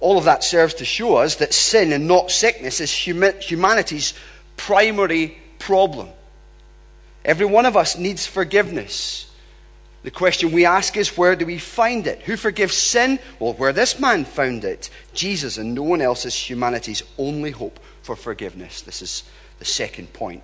All 0.00 0.18
of 0.18 0.24
that 0.24 0.44
serves 0.44 0.74
to 0.74 0.84
show 0.84 1.16
us 1.16 1.36
that 1.36 1.54
sin 1.54 1.92
and 1.92 2.06
not 2.06 2.30
sickness 2.30 2.80
is 2.80 2.92
humanity's 2.92 4.14
primary 4.56 5.38
problem. 5.58 6.10
Every 7.24 7.46
one 7.46 7.66
of 7.66 7.76
us 7.76 7.98
needs 7.98 8.26
forgiveness. 8.26 9.24
The 10.02 10.10
question 10.10 10.52
we 10.52 10.66
ask 10.66 10.96
is 10.96 11.16
where 11.16 11.34
do 11.34 11.46
we 11.46 11.58
find 11.58 12.06
it? 12.06 12.22
Who 12.22 12.36
forgives 12.36 12.76
sin? 12.76 13.18
Well, 13.40 13.54
where 13.54 13.72
this 13.72 13.98
man 13.98 14.24
found 14.24 14.64
it. 14.64 14.90
Jesus 15.14 15.58
and 15.58 15.74
no 15.74 15.82
one 15.82 16.00
else 16.00 16.24
is 16.24 16.34
humanity's 16.34 17.02
only 17.18 17.50
hope 17.50 17.80
for 18.08 18.16
forgiveness. 18.16 18.80
This 18.80 19.02
is 19.02 19.22
the 19.58 19.66
second 19.66 20.14
point. 20.14 20.42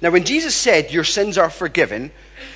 Now, 0.00 0.08
when 0.08 0.24
Jesus 0.24 0.54
said, 0.54 0.90
Your 0.90 1.04
sins 1.04 1.36
are 1.36 1.50
forgiven, 1.50 2.10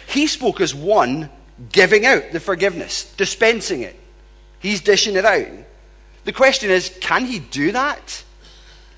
he 0.06 0.26
spoke 0.26 0.62
as 0.62 0.74
one 0.74 1.28
giving 1.72 2.06
out 2.06 2.32
the 2.32 2.40
forgiveness, 2.40 3.14
dispensing 3.18 3.82
it. 3.82 3.94
He's 4.60 4.80
dishing 4.80 5.14
it 5.14 5.26
out. 5.26 5.46
The 6.24 6.32
question 6.32 6.70
is, 6.70 6.96
can 7.02 7.26
he 7.26 7.38
do 7.38 7.72
that? 7.72 8.24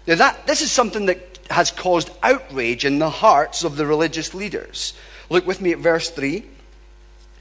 Now, 0.06 0.14
that, 0.14 0.46
this 0.46 0.62
is 0.62 0.70
something 0.70 1.06
that 1.06 1.40
has 1.50 1.72
caused 1.72 2.12
outrage 2.22 2.84
in 2.84 3.00
the 3.00 3.10
hearts 3.10 3.64
of 3.64 3.74
the 3.74 3.86
religious 3.86 4.32
leaders. 4.32 4.94
Look 5.28 5.44
with 5.44 5.60
me 5.60 5.72
at 5.72 5.78
verse 5.78 6.08
3. 6.08 6.44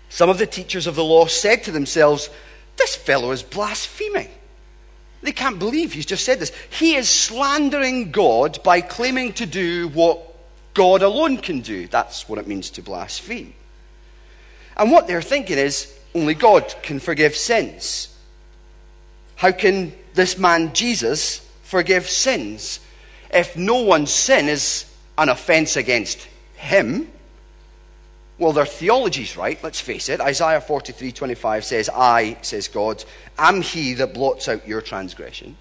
Some 0.09 0.31
of 0.31 0.39
the 0.39 0.47
teachers 0.47 0.87
of 0.87 0.95
the 0.95 1.03
law 1.03 1.27
said 1.27 1.63
to 1.65 1.71
themselves, 1.71 2.31
This 2.77 2.95
fellow 2.95 3.29
is 3.29 3.43
blaspheming. 3.43 4.31
They 5.23 5.31
can't 5.31 5.57
believe 5.57 5.93
he's 5.93 6.05
just 6.05 6.25
said 6.25 6.39
this. 6.39 6.51
He 6.69 6.95
is 6.95 7.07
slandering 7.07 8.11
God 8.11 8.61
by 8.61 8.81
claiming 8.81 9.31
to 9.33 9.45
do 9.45 9.87
what 9.87 10.19
God 10.73 11.01
alone 11.01 11.37
can 11.37 11.61
do. 11.61 11.87
That's 11.87 12.27
what 12.27 12.39
it 12.39 12.47
means 12.47 12.69
to 12.71 12.81
blaspheme. 12.81 13.53
And 14.75 14.91
what 14.91 15.07
they're 15.07 15.21
thinking 15.21 15.57
is 15.57 15.97
only 16.13 16.33
God 16.33 16.75
can 16.83 16.99
forgive 16.99 17.35
sins. 17.35 18.13
How 19.35 19.53
can 19.53 19.93
this 20.13 20.37
man 20.37 20.73
Jesus 20.73 21.39
forgive 21.63 22.09
sins 22.09 22.81
if 23.33 23.55
no 23.55 23.81
one's 23.81 24.11
sin 24.11 24.49
is 24.49 24.85
an 25.17 25.29
offense 25.29 25.77
against 25.77 26.27
him? 26.55 27.09
Well, 28.43 28.51
their 28.51 28.65
theology's 28.65 29.37
right, 29.37 29.57
let's 29.63 29.79
face 29.79 30.09
it. 30.09 30.19
Isaiah 30.19 30.59
43 30.59 31.13
25 31.13 31.63
says, 31.63 31.89
I, 31.89 32.35
says 32.41 32.67
God, 32.67 33.01
am 33.39 33.61
he 33.61 33.93
that 33.93 34.13
blots 34.13 34.49
out 34.49 34.67
your 34.67 34.81
transgression. 34.81 35.55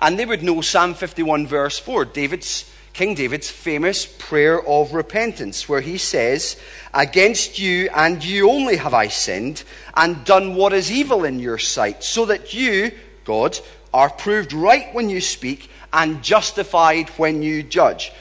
And 0.00 0.16
they 0.16 0.24
would 0.24 0.44
know 0.44 0.60
Psalm 0.60 0.94
51, 0.94 1.48
verse 1.48 1.80
4, 1.80 2.04
David's 2.04 2.72
King 2.92 3.16
David's 3.16 3.50
famous 3.50 4.06
prayer 4.06 4.64
of 4.64 4.94
repentance, 4.94 5.68
where 5.68 5.80
he 5.80 5.98
says, 5.98 6.56
Against 6.94 7.58
you 7.58 7.90
and 7.92 8.24
you 8.24 8.52
only 8.52 8.76
have 8.76 8.94
I 8.94 9.08
sinned, 9.08 9.64
and 9.96 10.24
done 10.24 10.54
what 10.54 10.72
is 10.72 10.92
evil 10.92 11.24
in 11.24 11.40
your 11.40 11.58
sight, 11.58 12.04
so 12.04 12.24
that 12.26 12.54
you, 12.54 12.92
God, 13.24 13.58
are 13.92 14.10
proved 14.10 14.52
right 14.52 14.94
when 14.94 15.10
you 15.10 15.20
speak 15.20 15.68
and 15.92 16.22
justified 16.22 17.08
when 17.18 17.42
you 17.42 17.64
judge. 17.64 18.12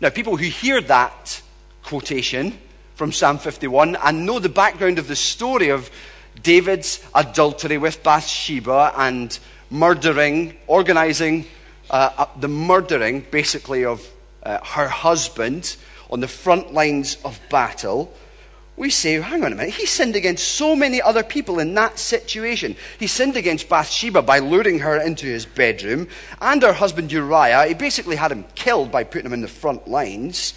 Now, 0.00 0.10
people 0.10 0.36
who 0.36 0.46
hear 0.46 0.80
that 0.80 1.40
quotation 1.84 2.58
from 2.94 3.12
Psalm 3.12 3.38
51 3.38 3.96
and 3.96 4.26
know 4.26 4.38
the 4.38 4.48
background 4.48 4.98
of 4.98 5.08
the 5.08 5.16
story 5.16 5.68
of 5.68 5.90
David's 6.42 7.04
adultery 7.14 7.78
with 7.78 8.02
Bathsheba 8.02 8.92
and 8.96 9.38
murdering, 9.70 10.56
organizing 10.66 11.46
uh, 11.90 12.26
the 12.38 12.48
murdering, 12.48 13.26
basically, 13.30 13.84
of 13.84 14.06
uh, 14.42 14.58
her 14.64 14.88
husband 14.88 15.76
on 16.10 16.20
the 16.20 16.28
front 16.28 16.72
lines 16.72 17.16
of 17.24 17.40
battle, 17.50 18.12
we 18.76 18.90
say, 18.90 19.20
hang 19.20 19.44
on 19.44 19.52
a 19.52 19.54
minute, 19.54 19.74
he 19.74 19.86
sinned 19.86 20.16
against 20.16 20.48
so 20.48 20.74
many 20.74 21.00
other 21.00 21.22
people 21.22 21.60
in 21.60 21.74
that 21.74 21.98
situation. 21.98 22.76
He 22.98 23.06
sinned 23.06 23.36
against 23.36 23.68
Bathsheba 23.68 24.22
by 24.22 24.40
luring 24.40 24.80
her 24.80 25.00
into 25.00 25.26
his 25.26 25.46
bedroom, 25.46 26.08
and 26.40 26.62
her 26.62 26.72
husband 26.72 27.12
Uriah. 27.12 27.66
He 27.66 27.74
basically 27.74 28.16
had 28.16 28.32
him 28.32 28.44
killed 28.56 28.90
by 28.90 29.04
putting 29.04 29.26
him 29.26 29.32
in 29.32 29.42
the 29.42 29.48
front 29.48 29.86
lines. 29.86 30.54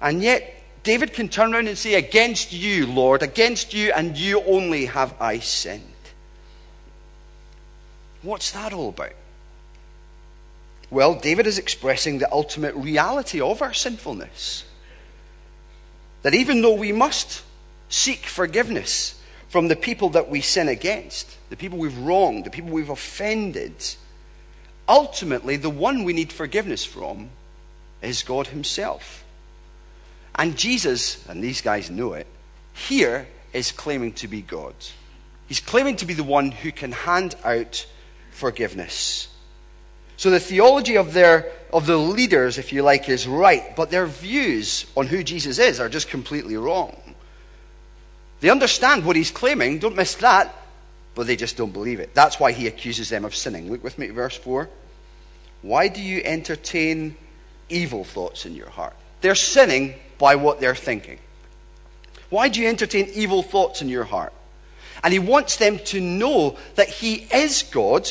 And 0.00 0.20
yet, 0.20 0.59
David 0.82 1.12
can 1.12 1.28
turn 1.28 1.54
around 1.54 1.68
and 1.68 1.76
say, 1.76 1.94
Against 1.94 2.52
you, 2.52 2.86
Lord, 2.86 3.22
against 3.22 3.74
you 3.74 3.92
and 3.92 4.16
you 4.16 4.42
only 4.42 4.86
have 4.86 5.14
I 5.20 5.38
sinned. 5.38 5.84
What's 8.22 8.50
that 8.52 8.72
all 8.72 8.90
about? 8.90 9.12
Well, 10.90 11.14
David 11.14 11.46
is 11.46 11.58
expressing 11.58 12.18
the 12.18 12.32
ultimate 12.32 12.74
reality 12.74 13.40
of 13.40 13.62
our 13.62 13.72
sinfulness. 13.72 14.64
That 16.22 16.34
even 16.34 16.62
though 16.62 16.74
we 16.74 16.92
must 16.92 17.42
seek 17.88 18.26
forgiveness 18.26 19.20
from 19.48 19.68
the 19.68 19.76
people 19.76 20.10
that 20.10 20.28
we 20.28 20.40
sin 20.40 20.68
against, 20.68 21.36
the 21.48 21.56
people 21.56 21.78
we've 21.78 21.96
wronged, 21.98 22.44
the 22.44 22.50
people 22.50 22.70
we've 22.70 22.90
offended, 22.90 23.74
ultimately 24.88 25.56
the 25.56 25.70
one 25.70 26.04
we 26.04 26.12
need 26.12 26.32
forgiveness 26.32 26.84
from 26.84 27.30
is 28.02 28.22
God 28.22 28.48
Himself. 28.48 29.24
And 30.34 30.56
Jesus, 30.56 31.26
and 31.28 31.42
these 31.42 31.60
guys 31.60 31.90
know 31.90 32.14
it, 32.14 32.26
here 32.72 33.26
is 33.52 33.72
claiming 33.72 34.12
to 34.14 34.28
be 34.28 34.42
God. 34.42 34.74
He's 35.46 35.60
claiming 35.60 35.96
to 35.96 36.06
be 36.06 36.14
the 36.14 36.24
one 36.24 36.50
who 36.50 36.70
can 36.72 36.92
hand 36.92 37.34
out 37.44 37.86
forgiveness. 38.30 39.28
So 40.16 40.30
the 40.30 40.40
theology 40.40 40.96
of 40.96 41.12
their 41.12 41.50
of 41.72 41.86
the 41.86 41.96
leaders, 41.96 42.58
if 42.58 42.72
you 42.72 42.82
like, 42.82 43.08
is 43.08 43.26
right, 43.26 43.74
but 43.76 43.90
their 43.90 44.06
views 44.06 44.86
on 44.96 45.06
who 45.06 45.22
Jesus 45.22 45.58
is 45.58 45.80
are 45.80 45.88
just 45.88 46.08
completely 46.08 46.56
wrong. 46.56 47.14
They 48.40 48.50
understand 48.50 49.04
what 49.04 49.16
he's 49.16 49.30
claiming, 49.30 49.78
don't 49.78 49.96
miss 49.96 50.14
that, 50.16 50.54
but 51.14 51.26
they 51.26 51.36
just 51.36 51.56
don't 51.56 51.72
believe 51.72 52.00
it. 52.00 52.14
That's 52.14 52.40
why 52.40 52.52
he 52.52 52.66
accuses 52.66 53.08
them 53.08 53.24
of 53.24 53.34
sinning. 53.34 53.70
Look 53.70 53.84
with 53.84 53.98
me 53.98 54.08
at 54.08 54.14
verse 54.14 54.36
4. 54.36 54.68
Why 55.62 55.88
do 55.88 56.00
you 56.00 56.22
entertain 56.24 57.16
evil 57.68 58.04
thoughts 58.04 58.46
in 58.46 58.54
your 58.54 58.70
heart? 58.70 58.96
They're 59.20 59.34
sinning 59.34 59.94
by 60.18 60.36
what 60.36 60.60
they're 60.60 60.74
thinking. 60.74 61.18
Why 62.28 62.48
do 62.48 62.60
you 62.60 62.68
entertain 62.68 63.10
evil 63.12 63.42
thoughts 63.42 63.82
in 63.82 63.88
your 63.88 64.04
heart? 64.04 64.32
And 65.02 65.12
he 65.12 65.18
wants 65.18 65.56
them 65.56 65.78
to 65.86 66.00
know 66.00 66.56
that 66.74 66.88
he 66.88 67.26
is 67.32 67.62
God 67.62 68.08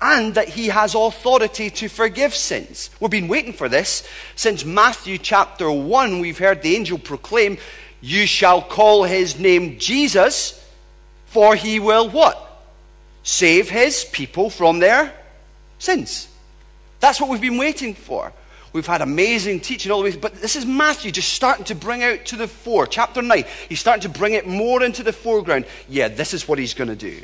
and 0.00 0.34
that 0.34 0.50
he 0.50 0.68
has 0.68 0.94
authority 0.94 1.70
to 1.70 1.88
forgive 1.88 2.34
sins. 2.34 2.90
We've 3.00 3.10
been 3.10 3.28
waiting 3.28 3.52
for 3.52 3.68
this 3.68 4.08
since 4.36 4.64
Matthew 4.64 5.18
chapter 5.18 5.70
1. 5.70 6.20
We've 6.20 6.38
heard 6.38 6.62
the 6.62 6.76
angel 6.76 6.98
proclaim, 6.98 7.58
You 8.00 8.26
shall 8.26 8.62
call 8.62 9.04
his 9.04 9.38
name 9.38 9.78
Jesus, 9.78 10.64
for 11.26 11.56
he 11.56 11.80
will 11.80 12.08
what? 12.08 12.44
Save 13.24 13.68
his 13.68 14.04
people 14.04 14.50
from 14.50 14.78
their 14.78 15.12
sins. 15.78 16.28
That's 17.00 17.20
what 17.20 17.28
we've 17.28 17.40
been 17.40 17.58
waiting 17.58 17.94
for. 17.94 18.32
We've 18.72 18.86
had 18.86 19.00
amazing 19.00 19.60
teaching 19.60 19.90
all 19.90 20.02
the 20.02 20.10
way, 20.10 20.16
but 20.16 20.34
this 20.40 20.56
is 20.56 20.66
Matthew 20.66 21.10
just 21.10 21.32
starting 21.32 21.64
to 21.66 21.74
bring 21.74 22.02
out 22.02 22.26
to 22.26 22.36
the 22.36 22.48
fore. 22.48 22.86
Chapter 22.86 23.22
9, 23.22 23.44
he's 23.68 23.80
starting 23.80 24.02
to 24.02 24.18
bring 24.18 24.34
it 24.34 24.46
more 24.46 24.82
into 24.82 25.02
the 25.02 25.12
foreground. 25.12 25.64
Yeah, 25.88 26.08
this 26.08 26.34
is 26.34 26.46
what 26.46 26.58
he's 26.58 26.74
going 26.74 26.88
to 26.88 26.96
do. 26.96 27.16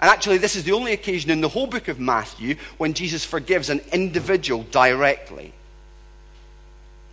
And 0.00 0.10
actually, 0.10 0.38
this 0.38 0.56
is 0.56 0.64
the 0.64 0.72
only 0.72 0.92
occasion 0.92 1.30
in 1.30 1.40
the 1.40 1.48
whole 1.48 1.68
book 1.68 1.86
of 1.86 2.00
Matthew 2.00 2.56
when 2.78 2.92
Jesus 2.92 3.24
forgives 3.24 3.70
an 3.70 3.80
individual 3.92 4.64
directly. 4.64 5.52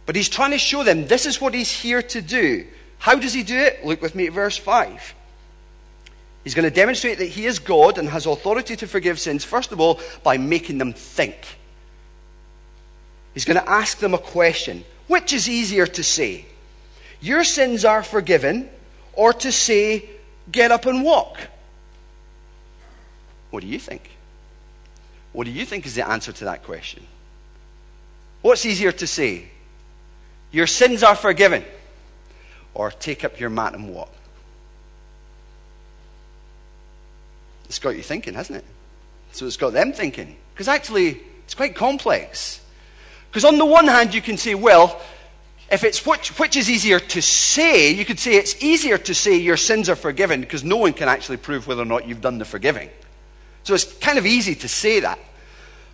But 0.07 0.15
he's 0.15 0.29
trying 0.29 0.51
to 0.51 0.57
show 0.57 0.83
them 0.83 1.05
this 1.05 1.27
is 1.27 1.39
what 1.39 1.53
he's 1.53 1.71
here 1.71 2.01
to 2.01 2.21
do. 2.21 2.65
How 2.97 3.15
does 3.15 3.33
he 3.33 3.43
do 3.43 3.55
it? 3.55 3.85
Look 3.85 4.01
with 4.01 4.15
me 4.15 4.25
at 4.25 4.33
verse 4.33 4.57
5. 4.57 5.13
He's 6.43 6.55
going 6.55 6.67
to 6.67 6.75
demonstrate 6.75 7.19
that 7.19 7.25
he 7.25 7.45
is 7.45 7.59
God 7.59 7.99
and 7.99 8.09
has 8.09 8.25
authority 8.25 8.75
to 8.77 8.88
forgive 8.88 9.19
sins, 9.19 9.45
first 9.45 9.71
of 9.71 9.79
all, 9.79 9.99
by 10.23 10.39
making 10.39 10.79
them 10.79 10.93
think. 10.93 11.58
He's 13.33 13.45
going 13.45 13.59
to 13.59 13.69
ask 13.69 14.00
them 14.00 14.13
a 14.13 14.17
question 14.17 14.83
Which 15.07 15.33
is 15.33 15.48
easier 15.50 15.88
to 15.88 16.03
say? 16.03 16.45
Your 17.21 17.43
sins 17.43 17.83
are 17.83 18.03
forgiven, 18.03 18.69
or 19.13 19.33
to 19.33 19.51
say, 19.51 20.09
Get 20.51 20.71
up 20.71 20.86
and 20.86 21.03
walk? 21.03 21.38
What 23.51 23.62
do 23.62 23.67
you 23.67 23.79
think? 23.79 24.09
What 25.31 25.45
do 25.45 25.51
you 25.51 25.65
think 25.65 25.86
is 25.86 25.95
the 25.95 26.07
answer 26.07 26.31
to 26.31 26.45
that 26.45 26.63
question? 26.63 27.03
What's 28.41 28.65
easier 28.65 28.91
to 28.91 29.07
say? 29.07 29.45
Your 30.51 30.67
sins 30.67 31.03
are 31.03 31.15
forgiven. 31.15 31.63
Or 32.74 32.91
take 32.91 33.24
up 33.24 33.39
your 33.39 33.50
mat 33.50 33.74
and 33.74 33.93
walk. 33.93 34.12
It's 37.65 37.79
got 37.79 37.95
you 37.95 38.01
thinking, 38.01 38.33
hasn't 38.33 38.59
it? 38.59 38.65
So 39.31 39.45
it's 39.45 39.57
got 39.57 39.74
them 39.74 39.93
thinking. 39.93 40.36
Because 40.53 40.67
actually, 40.67 41.21
it's 41.45 41.53
quite 41.53 41.75
complex. 41.75 42.62
Because 43.29 43.45
on 43.45 43.57
the 43.57 43.65
one 43.65 43.88
hand, 43.88 44.13
you 44.13 44.21
can 44.21 44.38
say, 44.38 44.55
well, 44.55 45.00
if 45.71 45.83
it's 45.83 46.05
which, 46.05 46.38
which 46.39 46.55
is 46.55 46.69
easier 46.69 47.00
to 47.00 47.21
say, 47.21 47.91
you 47.91 48.05
could 48.05 48.19
say 48.19 48.36
it's 48.36 48.62
easier 48.63 48.98
to 48.98 49.13
say 49.13 49.38
your 49.38 49.57
sins 49.57 49.88
are 49.88 49.95
forgiven 49.95 50.41
because 50.41 50.63
no 50.63 50.77
one 50.77 50.93
can 50.93 51.07
actually 51.07 51.38
prove 51.38 51.67
whether 51.67 51.83
or 51.83 51.86
not 51.86 52.07
you've 52.07 52.21
done 52.21 52.39
the 52.39 52.45
forgiving. 52.45 52.89
So 53.63 53.75
it's 53.75 53.86
kind 54.00 54.17
of 54.17 54.25
easy 54.25 54.55
to 54.55 54.67
say 54.67 55.01
that. 55.01 55.19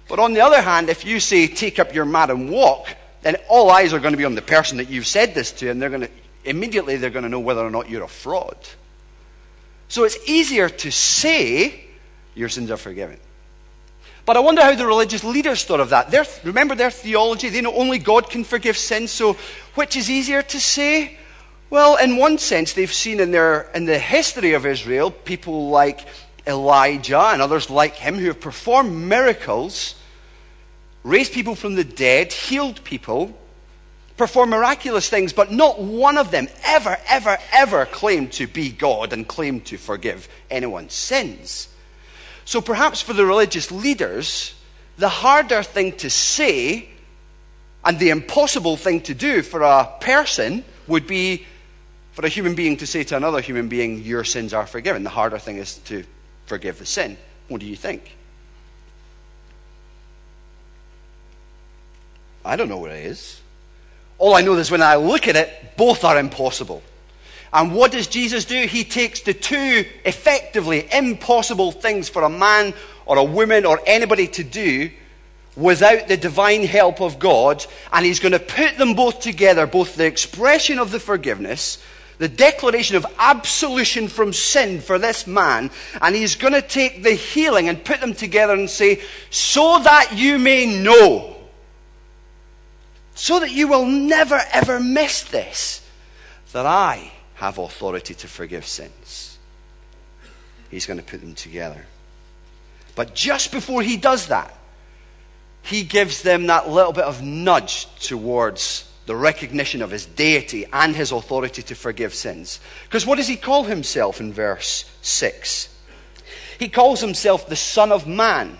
But 0.07 0.19
on 0.19 0.33
the 0.33 0.41
other 0.41 0.61
hand, 0.61 0.89
if 0.89 1.03
you 1.03 1.19
say, 1.19 1.47
take 1.47 1.79
up 1.79 1.93
your 1.93 2.05
mat 2.05 2.29
and 2.29 2.49
walk, 2.49 2.87
then 3.21 3.35
all 3.49 3.69
eyes 3.69 3.91
are 3.91 3.99
going 3.99 4.13
to 4.13 4.17
be 4.17 4.25
on 4.25 4.35
the 4.35 4.41
person 4.41 4.77
that 4.77 4.89
you've 4.89 5.07
said 5.07 5.33
this 5.33 5.51
to, 5.53 5.69
and 5.69 5.81
they're 5.81 5.89
going 5.89 6.03
to, 6.03 6.09
immediately 6.45 6.95
they're 6.95 7.09
going 7.09 7.23
to 7.23 7.29
know 7.29 7.39
whether 7.39 7.61
or 7.61 7.71
not 7.71 7.89
you're 7.89 8.03
a 8.03 8.07
fraud. 8.07 8.57
So 9.87 10.03
it's 10.03 10.17
easier 10.27 10.69
to 10.69 10.91
say, 10.91 11.85
your 12.35 12.49
sins 12.49 12.71
are 12.71 12.77
forgiven. 12.77 13.19
But 14.25 14.37
I 14.37 14.39
wonder 14.39 14.63
how 14.63 14.73
the 14.73 14.87
religious 14.87 15.23
leaders 15.23 15.63
thought 15.63 15.79
of 15.79 15.89
that. 15.89 16.11
Remember 16.43 16.73
their 16.73 16.89
theology? 16.89 17.49
They 17.49 17.61
know 17.61 17.73
only 17.73 17.99
God 17.99 18.29
can 18.29 18.43
forgive 18.43 18.77
sins, 18.77 19.11
so 19.11 19.33
which 19.75 19.95
is 19.95 20.09
easier 20.09 20.41
to 20.41 20.59
say? 20.59 21.17
Well, 21.69 21.97
in 21.97 22.17
one 22.17 22.39
sense, 22.39 22.73
they've 22.73 22.91
seen 22.91 23.19
in, 23.19 23.31
their, 23.31 23.69
in 23.75 23.85
the 23.85 23.99
history 23.99 24.53
of 24.53 24.65
Israel 24.65 25.11
people 25.11 25.69
like 25.69 26.01
Elijah 26.47 27.19
and 27.19 27.41
others 27.41 27.69
like 27.69 27.95
him 27.95 28.15
who 28.15 28.27
have 28.27 28.39
performed 28.39 28.91
miracles, 28.93 29.95
raised 31.03 31.33
people 31.33 31.55
from 31.55 31.75
the 31.75 31.83
dead, 31.83 32.33
healed 32.33 32.83
people, 32.83 33.37
performed 34.17 34.51
miraculous 34.51 35.09
things, 35.09 35.33
but 35.33 35.51
not 35.51 35.79
one 35.79 36.17
of 36.17 36.31
them 36.31 36.47
ever, 36.63 36.97
ever, 37.07 37.37
ever 37.51 37.85
claimed 37.85 38.31
to 38.33 38.47
be 38.47 38.71
God 38.71 39.13
and 39.13 39.27
claimed 39.27 39.65
to 39.65 39.77
forgive 39.77 40.29
anyone's 40.49 40.93
sins. 40.93 41.67
So 42.45 42.61
perhaps 42.61 43.01
for 43.01 43.13
the 43.13 43.25
religious 43.25 43.71
leaders, 43.71 44.53
the 44.97 45.09
harder 45.09 45.63
thing 45.63 45.93
to 45.97 46.09
say 46.09 46.89
and 47.83 47.99
the 47.99 48.09
impossible 48.09 48.77
thing 48.77 49.01
to 49.01 49.13
do 49.13 49.41
for 49.41 49.61
a 49.61 49.91
person 49.99 50.63
would 50.87 51.07
be 51.07 51.45
for 52.13 52.25
a 52.25 52.29
human 52.29 52.55
being 52.55 52.77
to 52.77 52.87
say 52.87 53.03
to 53.03 53.17
another 53.17 53.41
human 53.41 53.67
being, 53.67 54.01
Your 54.03 54.23
sins 54.23 54.53
are 54.53 54.65
forgiven. 54.65 55.03
The 55.03 55.09
harder 55.09 55.37
thing 55.37 55.57
is 55.57 55.79
to 55.79 56.03
forgive 56.45 56.79
the 56.79 56.85
sin. 56.85 57.17
What 57.47 57.59
do 57.59 57.67
you 57.67 57.75
think? 57.75 58.15
I 62.43 62.55
don't 62.55 62.69
know 62.69 62.77
what 62.77 62.91
it 62.91 63.05
is. 63.05 63.41
All 64.17 64.35
I 64.35 64.41
know 64.41 64.53
is 64.53 64.71
when 64.71 64.81
I 64.81 64.95
look 64.95 65.27
at 65.27 65.35
it, 65.35 65.75
both 65.77 66.03
are 66.03 66.17
impossible. 66.17 66.81
And 67.53 67.73
what 67.73 67.91
does 67.91 68.07
Jesus 68.07 68.45
do? 68.45 68.67
He 68.67 68.83
takes 68.83 69.21
the 69.21 69.33
two 69.33 69.85
effectively 70.03 70.87
impossible 70.91 71.71
things 71.71 72.09
for 72.09 72.23
a 72.23 72.29
man 72.29 72.73
or 73.05 73.17
a 73.17 73.23
woman 73.23 73.65
or 73.65 73.79
anybody 73.85 74.27
to 74.27 74.43
do 74.43 74.89
without 75.55 76.07
the 76.07 76.17
divine 76.17 76.65
help 76.65 76.99
of 76.99 77.17
God, 77.17 77.65
and 77.93 78.05
he's 78.05 78.19
going 78.19 78.33
to 78.33 78.39
put 78.39 78.77
them 78.77 78.93
both 78.93 79.21
together, 79.21 79.65
both 79.65 79.95
the 79.95 80.05
expression 80.05 80.79
of 80.79 80.91
the 80.91 80.99
forgiveness 80.99 81.77
the 82.17 82.27
declaration 82.27 82.95
of 82.95 83.05
absolution 83.19 84.07
from 84.07 84.31
sin 84.31 84.79
for 84.79 84.97
this 84.97 85.27
man, 85.27 85.69
and 86.01 86.15
he's 86.15 86.35
going 86.35 86.53
to 86.53 86.61
take 86.61 87.03
the 87.03 87.11
healing 87.11 87.67
and 87.67 87.83
put 87.83 87.99
them 87.99 88.13
together 88.13 88.53
and 88.53 88.69
say, 88.69 89.01
so 89.29 89.79
that 89.79 90.13
you 90.13 90.39
may 90.39 90.65
know, 90.81 91.35
so 93.15 93.39
that 93.39 93.51
you 93.51 93.67
will 93.67 93.85
never 93.85 94.41
ever 94.53 94.79
miss 94.79 95.23
this, 95.23 95.85
that 96.53 96.65
I 96.65 97.11
have 97.35 97.57
authority 97.57 98.13
to 98.15 98.27
forgive 98.27 98.65
sins. 98.65 99.37
He's 100.69 100.85
going 100.85 100.99
to 100.99 101.05
put 101.05 101.21
them 101.21 101.35
together. 101.35 101.85
But 102.95 103.13
just 103.13 103.51
before 103.51 103.81
he 103.81 103.97
does 103.97 104.27
that, 104.27 104.53
he 105.61 105.83
gives 105.83 106.21
them 106.21 106.47
that 106.47 106.69
little 106.69 106.93
bit 106.93 107.05
of 107.05 107.21
nudge 107.21 107.87
towards 107.99 108.89
the 109.05 109.15
recognition 109.15 109.81
of 109.81 109.91
his 109.91 110.05
deity 110.05 110.65
and 110.71 110.95
his 110.95 111.11
authority 111.11 111.61
to 111.63 111.75
forgive 111.75 112.13
sins. 112.13 112.59
Because 112.85 113.05
what 113.05 113.17
does 113.17 113.27
he 113.27 113.35
call 113.35 113.63
himself 113.63 114.19
in 114.19 114.33
verse 114.33 114.89
6? 115.01 115.69
He 116.59 116.69
calls 116.69 117.01
himself 117.01 117.47
the 117.47 117.55
Son 117.55 117.91
of 117.91 118.07
Man. 118.07 118.57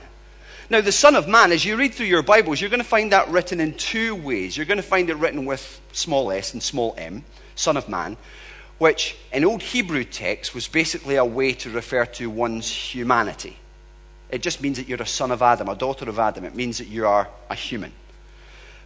Now, 0.69 0.81
the 0.81 0.91
Son 0.91 1.15
of 1.15 1.27
Man, 1.27 1.51
as 1.51 1.63
you 1.63 1.77
read 1.77 1.93
through 1.93 2.07
your 2.07 2.23
Bibles, 2.23 2.59
you're 2.59 2.69
going 2.69 2.79
to 2.79 2.83
find 2.83 3.11
that 3.11 3.29
written 3.29 3.59
in 3.59 3.75
two 3.75 4.15
ways. 4.15 4.57
You're 4.57 4.65
going 4.65 4.77
to 4.77 4.83
find 4.83 5.09
it 5.09 5.15
written 5.15 5.45
with 5.45 5.79
small 5.91 6.31
s 6.31 6.53
and 6.53 6.61
small 6.61 6.95
m, 6.97 7.23
Son 7.55 7.77
of 7.77 7.88
Man, 7.88 8.17
which 8.77 9.15
in 9.31 9.45
old 9.45 9.61
Hebrew 9.61 10.03
text 10.03 10.53
was 10.53 10.67
basically 10.67 11.15
a 11.15 11.25
way 11.25 11.53
to 11.53 11.69
refer 11.69 12.05
to 12.05 12.29
one's 12.29 12.69
humanity. 12.69 13.57
It 14.29 14.41
just 14.41 14.61
means 14.61 14.77
that 14.77 14.88
you're 14.88 15.01
a 15.01 15.05
son 15.05 15.31
of 15.31 15.41
Adam, 15.41 15.69
a 15.69 15.75
daughter 15.75 16.09
of 16.09 16.19
Adam. 16.19 16.43
It 16.43 16.55
means 16.55 16.79
that 16.79 16.88
you 16.88 17.07
are 17.07 17.29
a 17.49 17.55
human 17.55 17.93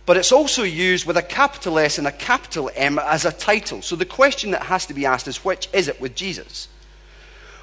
but 0.09 0.17
it's 0.17 0.31
also 0.31 0.63
used 0.63 1.05
with 1.05 1.17
a 1.17 1.21
capital 1.21 1.77
S 1.77 1.99
and 1.99 2.07
a 2.07 2.11
capital 2.11 2.71
M 2.75 2.97
as 2.97 3.25
a 3.25 3.31
title. 3.31 3.83
So 3.83 3.95
the 3.95 4.07
question 4.07 4.49
that 4.49 4.63
has 4.63 4.87
to 4.87 4.95
be 4.95 5.05
asked 5.05 5.27
is 5.27 5.45
which 5.45 5.69
is 5.71 5.87
it 5.87 6.01
with 6.01 6.15
Jesus? 6.15 6.67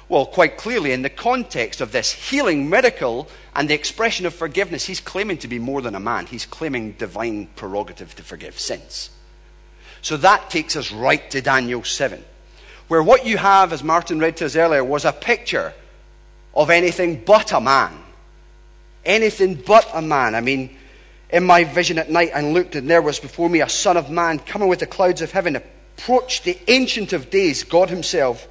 Well, 0.07 0.25
quite 0.25 0.55
clearly, 0.55 0.93
in 0.93 1.01
the 1.01 1.09
context 1.09 1.81
of 1.81 1.91
this 1.91 2.13
healing 2.13 2.69
miracle 2.69 3.27
and 3.53 3.69
the 3.69 3.73
expression 3.73 4.25
of 4.25 4.33
forgiveness, 4.33 4.85
he's 4.85 5.01
claiming 5.01 5.39
to 5.39 5.49
be 5.49 5.59
more 5.59 5.81
than 5.81 5.93
a 5.93 5.99
man. 5.99 6.25
He's 6.25 6.45
claiming 6.45 6.93
divine 6.93 7.47
prerogative 7.57 8.15
to 8.15 8.23
forgive 8.23 8.57
sins. 8.57 9.09
So 10.07 10.15
that 10.15 10.49
takes 10.49 10.77
us 10.77 10.89
right 10.89 11.29
to 11.31 11.41
Daniel 11.41 11.83
7, 11.83 12.23
where 12.87 13.03
what 13.03 13.25
you 13.25 13.37
have, 13.37 13.73
as 13.73 13.83
Martin 13.83 14.19
read 14.19 14.37
to 14.37 14.45
us 14.45 14.55
earlier, 14.55 14.81
was 14.81 15.03
a 15.03 15.11
picture 15.11 15.73
of 16.55 16.69
anything 16.69 17.25
but 17.25 17.51
a 17.51 17.59
man. 17.59 17.91
Anything 19.03 19.55
but 19.55 19.85
a 19.93 20.01
man. 20.01 20.33
I 20.33 20.39
mean, 20.39 20.77
in 21.29 21.43
my 21.43 21.65
vision 21.65 21.97
at 21.97 22.09
night 22.09 22.31
I 22.33 22.39
looked, 22.39 22.75
and 22.75 22.89
there 22.89 23.01
was 23.01 23.19
before 23.19 23.49
me 23.49 23.59
a 23.59 23.67
Son 23.67 23.97
of 23.97 24.09
Man 24.09 24.39
coming 24.39 24.69
with 24.69 24.79
the 24.79 24.87
clouds 24.87 25.21
of 25.21 25.33
heaven, 25.33 25.57
approached 25.57 26.45
the 26.45 26.57
Ancient 26.69 27.11
of 27.11 27.29
Days, 27.29 27.65
God 27.65 27.89
Himself, 27.89 28.47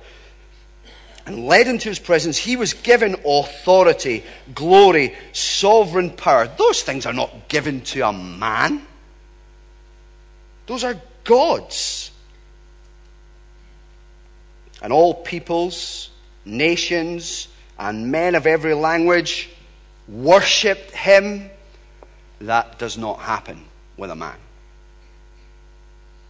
and 1.25 1.47
led 1.47 1.69
into 1.69 1.89
His 1.89 1.99
presence. 1.99 2.37
He 2.37 2.57
was 2.57 2.75
given 2.75 3.17
authority, 3.25 4.25
glory, 4.55 5.15
sovereign 5.33 6.11
power. 6.11 6.51
Those 6.59 6.83
things 6.83 7.07
are 7.07 7.15
not 7.15 7.49
given 7.49 7.81
to 7.81 8.03
a 8.03 8.13
man, 8.13 8.87
those 10.67 10.85
are 10.85 11.01
God's. 11.27 12.11
And 14.83 14.93
all 14.93 15.13
peoples, 15.13 16.11
nations, 16.45 17.49
and 17.79 18.11
men 18.11 18.35
of 18.35 18.47
every 18.47 18.75
language 18.75 19.51
worshipped 20.09 20.93
Him 20.93 21.51
that 22.41 22.79
does 22.79 22.97
not 22.97 23.19
happen 23.19 23.65
with 23.97 24.11
a 24.11 24.17
man. 24.17 24.37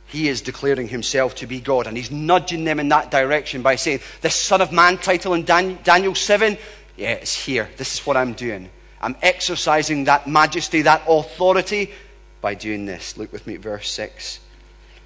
He 0.06 0.28
is 0.28 0.40
declaring 0.40 0.88
himself 0.88 1.34
to 1.36 1.46
be 1.46 1.60
God, 1.60 1.86
and 1.86 1.96
he's 1.96 2.12
nudging 2.12 2.64
them 2.64 2.78
in 2.78 2.88
that 2.90 3.10
direction 3.10 3.62
by 3.62 3.74
saying, 3.74 4.00
The 4.20 4.30
Son 4.30 4.60
of 4.60 4.72
Man 4.72 4.98
title 4.98 5.34
in 5.34 5.44
Daniel 5.44 6.14
7, 6.14 6.56
yeah, 6.96 7.12
it's 7.12 7.34
here. 7.34 7.68
This 7.76 7.94
is 7.94 8.06
what 8.06 8.16
I'm 8.16 8.32
doing. 8.34 8.70
I'm 9.00 9.16
exercising 9.20 10.04
that 10.04 10.28
majesty, 10.28 10.82
that 10.82 11.02
authority 11.08 11.92
by 12.40 12.54
doing 12.54 12.86
this. 12.86 13.16
Look 13.16 13.32
with 13.32 13.46
me 13.46 13.56
at 13.56 13.60
verse 13.60 13.90
6. 13.90 14.40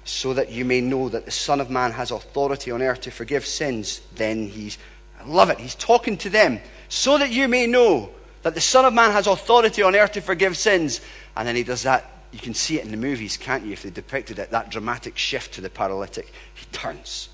So 0.03 0.33
that 0.33 0.51
you 0.51 0.65
may 0.65 0.81
know 0.81 1.09
that 1.09 1.25
the 1.25 1.31
Son 1.31 1.61
of 1.61 1.69
Man 1.69 1.91
has 1.91 2.11
authority 2.11 2.71
on 2.71 2.81
earth 2.81 3.01
to 3.01 3.11
forgive 3.11 3.45
sins. 3.45 4.01
Then 4.15 4.47
he's, 4.47 4.77
I 5.19 5.25
love 5.25 5.49
it, 5.49 5.59
he's 5.59 5.75
talking 5.75 6.17
to 6.17 6.29
them. 6.29 6.59
So 6.89 7.17
that 7.17 7.31
you 7.31 7.47
may 7.47 7.67
know 7.67 8.09
that 8.41 8.55
the 8.55 8.61
Son 8.61 8.85
of 8.85 8.93
Man 8.93 9.11
has 9.11 9.27
authority 9.27 9.83
on 9.83 9.95
earth 9.95 10.13
to 10.13 10.21
forgive 10.21 10.57
sins. 10.57 11.01
And 11.35 11.47
then 11.47 11.55
he 11.55 11.63
does 11.63 11.83
that 11.83 12.11
you 12.31 12.39
can 12.39 12.53
see 12.53 12.79
it 12.79 12.85
in 12.85 12.91
the 12.91 12.97
movies, 12.97 13.37
can't 13.37 13.65
you? 13.65 13.73
If 13.73 13.83
they 13.83 13.89
depicted 13.89 14.39
it, 14.39 14.51
that 14.51 14.69
dramatic 14.69 15.17
shift 15.17 15.53
to 15.55 15.61
the 15.61 15.69
paralytic. 15.69 16.31
He 16.53 16.65
turns, 16.71 17.29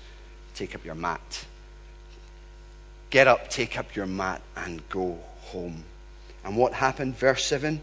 take 0.54 0.74
up 0.74 0.84
your 0.84 0.96
mat. 0.96 1.46
Get 3.10 3.26
up, 3.26 3.48
take 3.48 3.78
up 3.78 3.94
your 3.94 4.06
mat, 4.06 4.42
and 4.56 4.86
go 4.88 5.18
home. 5.40 5.84
And 6.44 6.56
what 6.56 6.72
happened? 6.72 7.16
Verse 7.16 7.44
7 7.44 7.80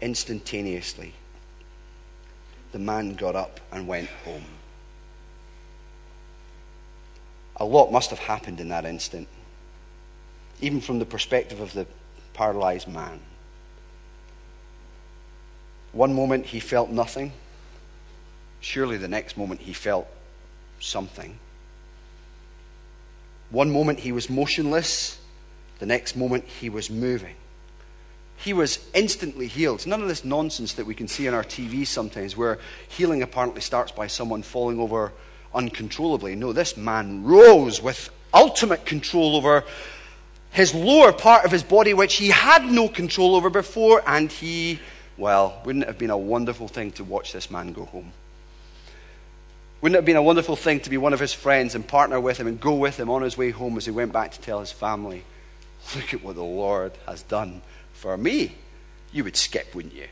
instantaneously, 0.00 1.14
the 2.76 2.82
man 2.82 3.14
got 3.14 3.34
up 3.34 3.58
and 3.72 3.88
went 3.88 4.06
home. 4.26 4.44
A 7.56 7.64
lot 7.64 7.90
must 7.90 8.10
have 8.10 8.18
happened 8.18 8.60
in 8.60 8.68
that 8.68 8.84
instant, 8.84 9.28
even 10.60 10.82
from 10.82 10.98
the 10.98 11.06
perspective 11.06 11.58
of 11.58 11.72
the 11.72 11.86
paralyzed 12.34 12.86
man. 12.86 13.18
One 15.92 16.12
moment 16.12 16.44
he 16.44 16.60
felt 16.60 16.90
nothing. 16.90 17.32
Surely 18.60 18.98
the 18.98 19.08
next 19.08 19.38
moment 19.38 19.62
he 19.62 19.72
felt 19.72 20.06
something. 20.78 21.38
One 23.48 23.70
moment 23.70 24.00
he 24.00 24.12
was 24.12 24.28
motionless, 24.28 25.18
the 25.78 25.86
next 25.86 26.14
moment 26.14 26.44
he 26.44 26.68
was 26.68 26.90
moving. 26.90 27.36
He 28.36 28.52
was 28.52 28.78
instantly 28.94 29.46
healed. 29.46 29.86
None 29.86 30.02
of 30.02 30.08
this 30.08 30.24
nonsense 30.24 30.74
that 30.74 30.86
we 30.86 30.94
can 30.94 31.08
see 31.08 31.26
on 31.26 31.34
our 31.34 31.44
TV 31.44 31.86
sometimes, 31.86 32.36
where 32.36 32.58
healing 32.88 33.22
apparently 33.22 33.60
starts 33.60 33.92
by 33.92 34.06
someone 34.06 34.42
falling 34.42 34.78
over 34.78 35.12
uncontrollably. 35.54 36.34
No, 36.34 36.52
this 36.52 36.76
man 36.76 37.24
rose 37.24 37.82
with 37.82 38.10
ultimate 38.34 38.84
control 38.84 39.36
over 39.36 39.64
his 40.50 40.74
lower 40.74 41.12
part 41.12 41.44
of 41.44 41.50
his 41.50 41.62
body, 41.62 41.94
which 41.94 42.16
he 42.16 42.28
had 42.28 42.64
no 42.64 42.88
control 42.88 43.34
over 43.34 43.50
before, 43.50 44.02
and 44.06 44.30
he 44.30 44.80
well, 45.18 45.62
wouldn't 45.64 45.84
it 45.84 45.88
have 45.88 45.98
been 45.98 46.10
a 46.10 46.18
wonderful 46.18 46.68
thing 46.68 46.90
to 46.92 47.04
watch 47.04 47.32
this 47.32 47.50
man 47.50 47.72
go 47.72 47.86
home? 47.86 48.12
Wouldn't 49.80 49.94
it 49.94 49.98
have 49.98 50.04
been 50.04 50.16
a 50.16 50.22
wonderful 50.22 50.56
thing 50.56 50.80
to 50.80 50.90
be 50.90 50.98
one 50.98 51.12
of 51.12 51.20
his 51.20 51.32
friends 51.32 51.74
and 51.74 51.86
partner 51.86 52.20
with 52.20 52.38
him 52.38 52.46
and 52.46 52.60
go 52.60 52.74
with 52.74 52.98
him 52.98 53.08
on 53.08 53.22
his 53.22 53.36
way 53.36 53.50
home 53.50 53.76
as 53.76 53.86
he 53.86 53.90
went 53.90 54.12
back 54.12 54.32
to 54.32 54.40
tell 54.40 54.60
his 54.60 54.72
family, 54.72 55.24
Look 55.94 56.12
at 56.12 56.22
what 56.22 56.34
the 56.34 56.42
Lord 56.42 56.92
has 57.06 57.22
done 57.22 57.62
for 57.96 58.16
me? 58.16 58.54
You 59.12 59.24
would 59.24 59.36
skip, 59.36 59.74
wouldn't 59.74 59.94
you? 59.94 60.06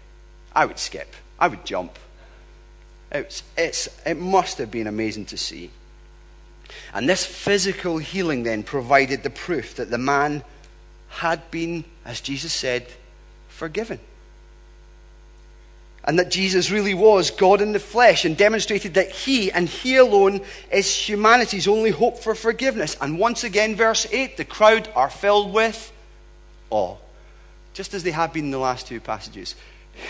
I 0.55 0.67
would 0.67 0.79
skip. 0.79 1.15
I 1.39 1.49
would 1.49 1.65
jump. 1.65 1.99
It's, 3.13 3.43
it's, 3.57 3.89
it 4.05 4.19
must 4.19 4.59
have 4.59 4.71
been 4.71 4.87
amazing 4.87 5.27
to 5.27 5.37
see. 5.37 5.71
And 6.93 7.09
this 7.09 7.25
physical 7.25 7.99
healing 7.99 8.43
then 8.43 8.63
provided 8.63 9.23
the 9.23 9.31
proof 9.31 9.77
that 9.77 9.91
the 9.91 9.99
man 9.99 10.43
had 11.09 11.51
been, 11.51 11.85
as 12.05 12.21
Jesus 12.21 12.53
said, 12.53 12.87
forgiven 13.49 14.01
and 16.05 16.19
that 16.19 16.31
Jesus 16.31 16.71
really 16.71 16.95
was 16.95 17.31
God 17.31 17.63
in 17.63 17.73
the 17.73 17.79
flesh 17.79 18.25
and 18.25 18.37
demonstrated 18.37 18.95
that 18.95 19.11
He 19.11 19.51
and 19.51 19.69
He 19.69 19.97
alone 19.97 20.43
is 20.71 21.09
humanity's 21.09 21.67
only 21.67 21.91
hope 21.91 22.19
for 22.19 22.35
forgiveness. 22.35 22.97
And 23.01 23.19
once 23.19 23.43
again, 23.43 23.75
verse 23.75 24.07
8, 24.11 24.37
the 24.37 24.45
crowd 24.45 24.89
are 24.95 25.09
filled 25.09 25.53
with 25.53 25.93
awe, 26.69 26.97
just 27.75 27.93
as 27.93 28.03
they 28.03 28.13
have 28.13 28.33
been 28.33 28.47
in 28.47 28.51
the 28.51 28.59
last 28.59 28.87
two 28.87 29.01
passages. 29.01 29.55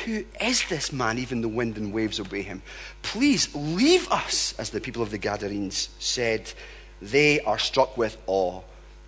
Who 0.05 0.25
is 0.41 0.67
this 0.69 0.93
man? 0.93 1.19
Even 1.19 1.41
the 1.41 1.49
wind 1.49 1.77
and 1.77 1.93
waves 1.93 2.21
obey 2.21 2.43
him. 2.43 2.63
Please 3.03 3.55
leave 3.55 4.11
us, 4.11 4.55
as 4.59 4.71
the 4.71 4.81
people 4.81 5.03
of 5.03 5.11
the 5.11 5.19
Gadarenes 5.19 5.89
said. 5.99 6.53
They 7.03 7.41
are 7.41 7.59
struck 7.59 7.99
with 7.99 8.17
awe 8.27 8.63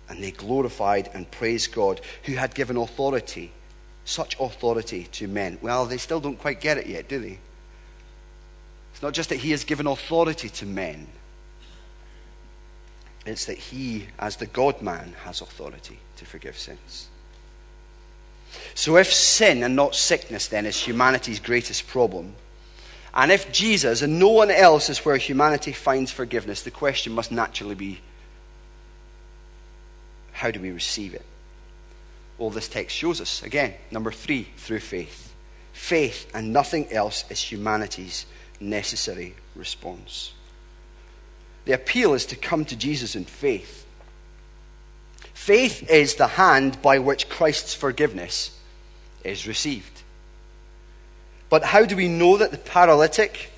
and 0.09 0.23
they 0.23 0.31
glorified 0.31 1.09
and 1.13 1.29
praised 1.31 1.73
God 1.73 2.01
who 2.23 2.33
had 2.33 2.53
given 2.53 2.77
authority 2.77 3.51
such 4.07 4.39
authority 4.39 5.03
to 5.11 5.27
men? 5.27 5.57
Well, 5.61 5.85
they 5.85 5.97
still 5.97 6.19
don't 6.19 6.39
quite 6.39 6.61
get 6.61 6.77
it 6.77 6.87
yet, 6.87 7.09
do 7.09 7.19
they? 7.19 7.39
It's 8.93 9.01
not 9.01 9.13
just 9.13 9.29
that 9.29 9.39
he 9.39 9.51
has 9.51 9.63
given 9.63 9.85
authority 9.85 10.49
to 10.49 10.65
men, 10.65 11.07
it's 13.25 13.45
that 13.45 13.57
he, 13.57 14.07
as 14.17 14.37
the 14.37 14.45
God 14.45 14.81
man, 14.81 15.13
has 15.25 15.41
authority 15.41 15.99
to 16.15 16.25
forgive 16.25 16.57
sins. 16.57 17.09
So, 18.73 18.97
if 18.97 19.11
sin 19.11 19.63
and 19.63 19.75
not 19.75 19.95
sickness 19.95 20.47
then 20.47 20.65
is 20.65 20.79
humanity's 20.79 21.39
greatest 21.39 21.87
problem, 21.87 22.35
and 23.13 23.31
if 23.31 23.51
Jesus 23.51 24.01
and 24.01 24.19
no 24.19 24.29
one 24.29 24.51
else 24.51 24.89
is 24.89 24.99
where 24.99 25.17
humanity 25.17 25.71
finds 25.71 26.11
forgiveness, 26.11 26.61
the 26.61 26.71
question 26.71 27.13
must 27.13 27.31
naturally 27.31 27.75
be 27.75 28.01
how 30.37 30.51
do 30.51 30.59
we 30.59 30.69
receive 30.69 31.15
it? 31.15 31.25
Well, 32.37 32.51
this 32.51 32.67
text 32.67 32.95
shows 32.95 33.19
us. 33.19 33.41
Again, 33.41 33.73
number 33.89 34.11
three, 34.11 34.43
through 34.57 34.81
faith. 34.81 35.33
Faith 35.73 36.29
and 36.31 36.53
nothing 36.53 36.91
else 36.93 37.25
is 37.31 37.41
humanity's 37.41 38.27
necessary 38.59 39.33
response. 39.55 40.33
The 41.65 41.73
appeal 41.73 42.13
is 42.13 42.27
to 42.27 42.35
come 42.35 42.65
to 42.65 42.75
Jesus 42.75 43.15
in 43.15 43.25
faith. 43.25 43.86
Faith 45.33 45.89
is 45.89 46.15
the 46.15 46.27
hand 46.27 46.81
by 46.81 46.99
which 46.99 47.29
Christ's 47.29 47.73
forgiveness 47.73 48.57
is 49.23 49.47
received. 49.47 50.01
But 51.49 51.63
how 51.63 51.85
do 51.85 51.95
we 51.95 52.07
know 52.07 52.37
that 52.37 52.51
the 52.51 52.57
paralytic, 52.57 53.51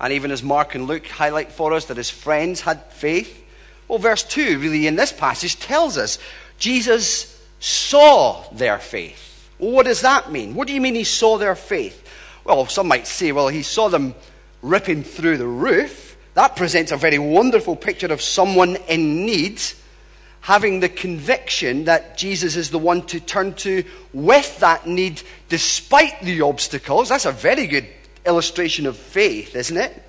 and 0.00 0.12
even 0.12 0.30
as 0.30 0.42
Mark 0.42 0.74
and 0.74 0.86
Luke 0.86 1.06
highlight 1.06 1.52
for 1.52 1.72
us, 1.72 1.86
that 1.86 1.96
his 1.96 2.10
friends 2.10 2.62
had 2.62 2.82
faith? 2.92 3.44
Well, 3.88 3.98
verse 3.98 4.22
2 4.24 4.58
really 4.58 4.86
in 4.86 4.96
this 4.96 5.12
passage 5.12 5.58
tells 5.58 5.98
us 5.98 6.18
Jesus 6.58 7.38
saw 7.60 8.44
their 8.52 8.78
faith. 8.78 9.50
Well, 9.58 9.72
what 9.72 9.86
does 9.86 10.00
that 10.00 10.32
mean? 10.32 10.54
What 10.54 10.66
do 10.66 10.74
you 10.74 10.80
mean 10.80 10.94
he 10.94 11.04
saw 11.04 11.36
their 11.36 11.54
faith? 11.54 12.08
Well, 12.44 12.66
some 12.66 12.88
might 12.88 13.06
say, 13.06 13.32
well, 13.32 13.48
he 13.48 13.62
saw 13.62 13.88
them 13.88 14.14
ripping 14.62 15.04
through 15.04 15.36
the 15.36 15.46
roof. 15.46 16.16
That 16.34 16.56
presents 16.56 16.90
a 16.90 16.96
very 16.96 17.18
wonderful 17.18 17.76
picture 17.76 18.12
of 18.12 18.22
someone 18.22 18.76
in 18.88 19.26
need 19.26 19.60
having 20.42 20.80
the 20.80 20.88
conviction 20.88 21.84
that 21.84 22.18
Jesus 22.18 22.56
is 22.56 22.70
the 22.70 22.78
one 22.78 23.02
to 23.06 23.20
turn 23.20 23.54
to 23.54 23.84
with 24.12 24.58
that 24.58 24.86
need 24.86 25.22
despite 25.48 26.20
the 26.22 26.42
obstacles. 26.42 27.08
That's 27.08 27.26
a 27.26 27.32
very 27.32 27.66
good 27.66 27.86
illustration 28.26 28.86
of 28.86 28.96
faith, 28.96 29.56
isn't 29.56 29.76
it? 29.76 30.02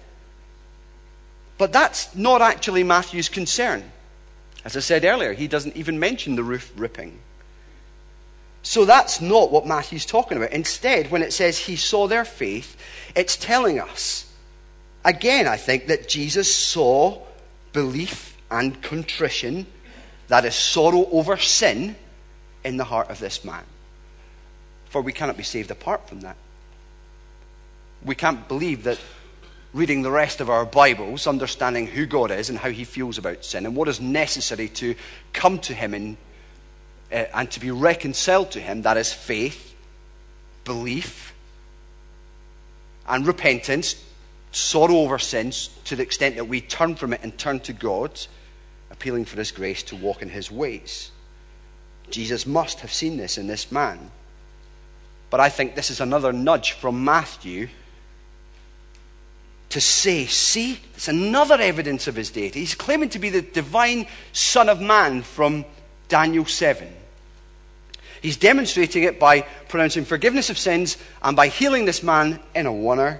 But 1.57 1.71
that's 1.71 2.15
not 2.15 2.41
actually 2.41 2.83
Matthew's 2.83 3.29
concern. 3.29 3.83
As 4.65 4.75
I 4.75 4.79
said 4.79 5.05
earlier, 5.05 5.33
he 5.33 5.47
doesn't 5.47 5.77
even 5.77 5.99
mention 5.99 6.35
the 6.35 6.43
roof 6.43 6.73
ripping. 6.75 7.19
So 8.63 8.85
that's 8.85 9.21
not 9.21 9.51
what 9.51 9.67
Matthew's 9.67 10.05
talking 10.05 10.37
about. 10.37 10.51
Instead, 10.51 11.11
when 11.11 11.21
it 11.21 11.33
says 11.33 11.57
he 11.59 11.75
saw 11.75 12.07
their 12.07 12.25
faith, 12.25 12.77
it's 13.13 13.35
telling 13.35 13.79
us, 13.79 14.31
again, 15.05 15.47
I 15.47 15.57
think, 15.57 15.87
that 15.87 16.07
Jesus 16.07 16.53
saw 16.53 17.21
belief 17.73 18.37
and 18.49 18.81
contrition, 18.81 19.67
that 20.33 20.45
is, 20.45 20.55
sorrow 20.55 21.07
over 21.11 21.37
sin, 21.37 21.95
in 22.63 22.77
the 22.77 22.83
heart 22.83 23.09
of 23.09 23.19
this 23.19 23.45
man. 23.45 23.63
For 24.85 25.01
we 25.01 25.13
cannot 25.13 25.37
be 25.37 25.43
saved 25.43 25.71
apart 25.71 26.07
from 26.07 26.21
that. 26.21 26.37
We 28.03 28.15
can't 28.15 28.47
believe 28.47 28.83
that 28.83 28.99
reading 29.73 30.01
the 30.01 30.11
rest 30.11 30.41
of 30.41 30.49
our 30.49 30.65
Bibles, 30.65 31.27
understanding 31.27 31.87
who 31.87 32.05
God 32.05 32.31
is 32.31 32.49
and 32.49 32.59
how 32.59 32.69
he 32.69 32.83
feels 32.83 33.17
about 33.17 33.43
sin, 33.43 33.65
and 33.65 33.75
what 33.75 33.87
is 33.87 33.99
necessary 33.99 34.69
to 34.69 34.95
come 35.33 35.59
to 35.59 35.73
him 35.73 35.93
in 35.93 36.17
uh, 37.13 37.25
and 37.35 37.51
to 37.51 37.59
be 37.59 37.69
reconciled 37.69 38.49
to 38.51 38.59
Him, 38.59 38.81
that 38.81 38.97
is 38.97 39.13
faith, 39.13 39.75
belief, 40.63 41.35
and 43.07 43.27
repentance, 43.27 44.03
sorrow 44.51 44.95
over 44.95 45.19
sins 45.19 45.69
to 45.85 45.95
the 45.95 46.01
extent 46.01 46.35
that 46.35 46.45
we 46.45 46.59
turn 46.59 46.95
from 46.95 47.13
it 47.13 47.19
and 47.21 47.37
turn 47.37 47.59
to 47.59 47.73
God, 47.73 48.19
appealing 48.93 49.25
for 49.25 49.35
His 49.35 49.51
grace 49.51 49.83
to 49.83 49.97
walk 49.97 50.21
in 50.21 50.29
His 50.29 50.49
ways. 50.49 51.11
Jesus 52.09 52.45
must 52.45 52.79
have 52.79 52.93
seen 52.93 53.17
this 53.17 53.37
in 53.37 53.47
this 53.47 53.71
man. 53.71 54.11
But 55.29 55.39
I 55.39 55.49
think 55.49 55.75
this 55.75 55.89
is 55.89 55.99
another 55.99 56.31
nudge 56.31 56.71
from 56.73 57.03
Matthew 57.03 57.67
to 59.69 59.81
say, 59.81 60.27
see, 60.27 60.79
it's 60.93 61.07
another 61.07 61.55
evidence 61.55 62.07
of 62.07 62.15
his 62.15 62.29
deity. 62.29 62.59
He's 62.59 62.75
claiming 62.75 63.09
to 63.09 63.19
be 63.19 63.29
the 63.29 63.41
divine 63.41 64.05
Son 64.31 64.69
of 64.69 64.79
Man 64.79 65.23
from 65.23 65.65
Daniel 66.07 66.45
7. 66.45 66.87
He's 68.21 68.37
demonstrating 68.37 69.01
it 69.01 69.19
by 69.19 69.41
pronouncing 69.69 70.05
forgiveness 70.05 70.51
of 70.51 70.59
sins 70.59 70.97
and 71.23 71.35
by 71.35 71.47
healing 71.47 71.85
this 71.85 72.03
man 72.03 72.39
in 72.53 72.67
a 72.67 72.71
wonder. 72.71 73.19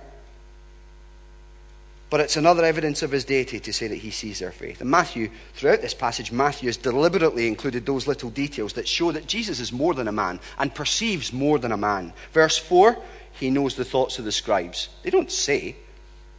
But 2.14 2.20
it's 2.20 2.38
another 2.38 2.64
evidence 2.64 3.02
of 3.02 3.10
his 3.10 3.26
deity 3.26 3.60
to 3.60 3.74
say 3.74 3.88
that 3.88 3.96
he 3.96 4.12
sees 4.12 4.38
their 4.38 4.52
faith. 4.52 4.82
And 4.82 4.92
Matthew, 4.92 5.32
throughout 5.56 5.82
this 5.82 5.96
passage, 5.96 6.32
Matthew 6.32 6.68
has 6.68 6.78
deliberately 6.78 7.48
included 7.48 7.88
those 7.88 8.06
little 8.06 8.30
details 8.30 8.74
that 8.74 8.88
show 8.88 9.12
that 9.14 9.26
Jesus 9.26 9.60
is 9.60 9.74
more 9.74 9.96
than 9.96 10.08
a 10.08 10.12
man 10.12 10.40
and 10.60 10.76
perceives 10.76 11.34
more 11.34 11.58
than 11.58 11.72
a 11.72 11.76
man. 11.76 12.14
Verse 12.32 12.56
4, 12.56 13.00
he 13.32 13.50
knows 13.50 13.74
the 13.74 13.84
thoughts 13.84 14.20
of 14.20 14.26
the 14.26 14.32
scribes. 14.32 14.90
They 15.02 15.10
don't 15.10 15.32
say. 15.32 15.76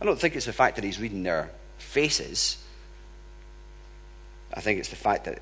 I 0.01 0.05
don't 0.05 0.17
think 0.17 0.37
it's 0.37 0.47
the 0.47 0.53
fact 0.53 0.77
that 0.77 0.85
he's 0.85 1.01
reading 1.01 1.25
their 1.25 1.51
faces. 1.79 2.57
I 4.55 4.61
think 4.61 4.79
it's 4.79 4.91
the 4.91 4.95
fact 4.95 5.25
that 5.25 5.41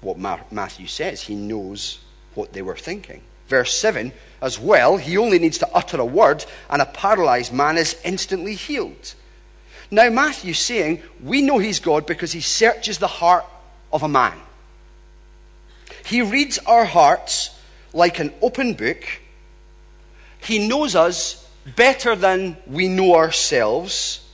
what 0.00 0.18
Matthew 0.18 0.88
says, 0.88 1.22
he 1.22 1.36
knows 1.36 2.00
what 2.34 2.54
they 2.54 2.62
were 2.62 2.74
thinking. 2.74 3.22
Verse 3.46 3.72
7 3.76 4.10
as 4.42 4.58
well, 4.58 4.96
he 4.96 5.16
only 5.16 5.38
needs 5.38 5.58
to 5.58 5.72
utter 5.72 6.00
a 6.00 6.04
word, 6.04 6.44
and 6.68 6.82
a 6.82 6.86
paralyzed 6.86 7.52
man 7.52 7.78
is 7.78 7.94
instantly 8.04 8.56
healed. 8.56 9.14
Now, 9.90 10.08
Matthew's 10.08 10.58
saying, 10.58 11.02
we 11.22 11.42
know 11.42 11.58
he's 11.58 11.80
God 11.80 12.06
because 12.06 12.32
he 12.32 12.40
searches 12.40 12.98
the 12.98 13.08
heart 13.08 13.44
of 13.92 14.02
a 14.02 14.08
man. 14.08 14.38
He 16.04 16.22
reads 16.22 16.58
our 16.58 16.84
hearts 16.84 17.58
like 17.92 18.18
an 18.20 18.32
open 18.40 18.74
book. 18.74 19.04
He 20.38 20.68
knows 20.68 20.94
us 20.94 21.48
better 21.76 22.14
than 22.14 22.56
we 22.66 22.88
know 22.88 23.16
ourselves. 23.16 24.26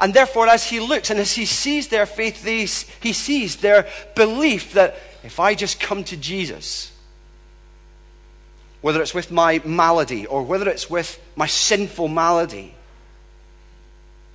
And 0.00 0.12
therefore, 0.12 0.48
as 0.48 0.64
he 0.64 0.80
looks 0.80 1.10
and 1.10 1.20
as 1.20 1.32
he 1.32 1.46
sees 1.46 1.88
their 1.88 2.06
faith, 2.06 2.44
he 2.44 2.66
sees 3.12 3.56
their 3.56 3.86
belief 4.16 4.72
that 4.72 4.96
if 5.22 5.38
I 5.38 5.54
just 5.54 5.78
come 5.78 6.02
to 6.04 6.16
Jesus, 6.16 6.90
whether 8.80 9.00
it's 9.02 9.14
with 9.14 9.30
my 9.30 9.60
malady 9.64 10.26
or 10.26 10.42
whether 10.42 10.68
it's 10.68 10.90
with 10.90 11.20
my 11.36 11.46
sinful 11.46 12.08
malady, 12.08 12.74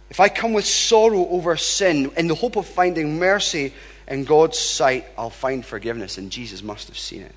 if 0.10 0.20
I 0.20 0.30
come 0.30 0.54
with 0.54 0.66
sorrow 0.66 1.28
over 1.28 1.58
sin 1.58 2.12
in 2.16 2.28
the 2.28 2.36
hope 2.36 2.56
of 2.56 2.68
finding 2.68 3.18
mercy 3.18 3.74
in 4.08 4.24
God's 4.24 4.58
sight, 4.58 5.06
I'll 5.18 5.30
find 5.30 5.66
forgiveness. 5.66 6.18
And 6.18 6.32
Jesus 6.32 6.62
must 6.62 6.88
have 6.88 6.98
seen 6.98 7.22
it. 7.22 7.34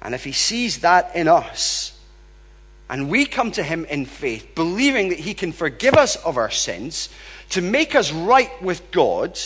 And 0.00 0.14
if 0.14 0.24
he 0.24 0.32
sees 0.32 0.80
that 0.80 1.14
in 1.14 1.28
us, 1.28 1.98
and 2.90 3.08
we 3.08 3.24
come 3.24 3.52
to 3.52 3.62
him 3.62 3.84
in 3.86 4.04
faith, 4.04 4.54
believing 4.54 5.10
that 5.10 5.18
he 5.18 5.34
can 5.34 5.52
forgive 5.52 5.94
us 5.94 6.16
of 6.16 6.36
our 6.36 6.50
sins, 6.50 7.08
to 7.50 7.62
make 7.62 7.94
us 7.94 8.12
right 8.12 8.50
with 8.60 8.90
God, 8.90 9.38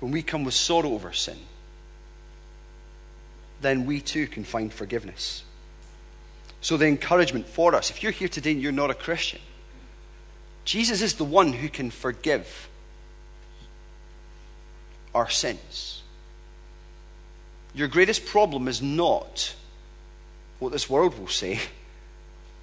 when 0.00 0.10
we 0.10 0.22
come 0.22 0.44
with 0.44 0.54
sorrow 0.54 0.90
over 0.92 1.12
sin, 1.12 1.38
then 3.60 3.86
we 3.86 4.00
too 4.00 4.26
can 4.26 4.44
find 4.44 4.72
forgiveness. 4.72 5.44
So, 6.64 6.78
the 6.78 6.86
encouragement 6.86 7.46
for 7.46 7.74
us, 7.74 7.90
if 7.90 8.02
you're 8.02 8.10
here 8.10 8.26
today 8.26 8.52
and 8.52 8.62
you're 8.62 8.72
not 8.72 8.88
a 8.88 8.94
Christian, 8.94 9.38
Jesus 10.64 11.02
is 11.02 11.16
the 11.16 11.22
one 11.24 11.52
who 11.52 11.68
can 11.68 11.90
forgive 11.90 12.70
our 15.14 15.28
sins. 15.28 16.02
Your 17.74 17.86
greatest 17.86 18.24
problem 18.24 18.66
is 18.66 18.80
not 18.80 19.54
what 20.58 20.72
this 20.72 20.88
world 20.88 21.18
will 21.18 21.28
say. 21.28 21.60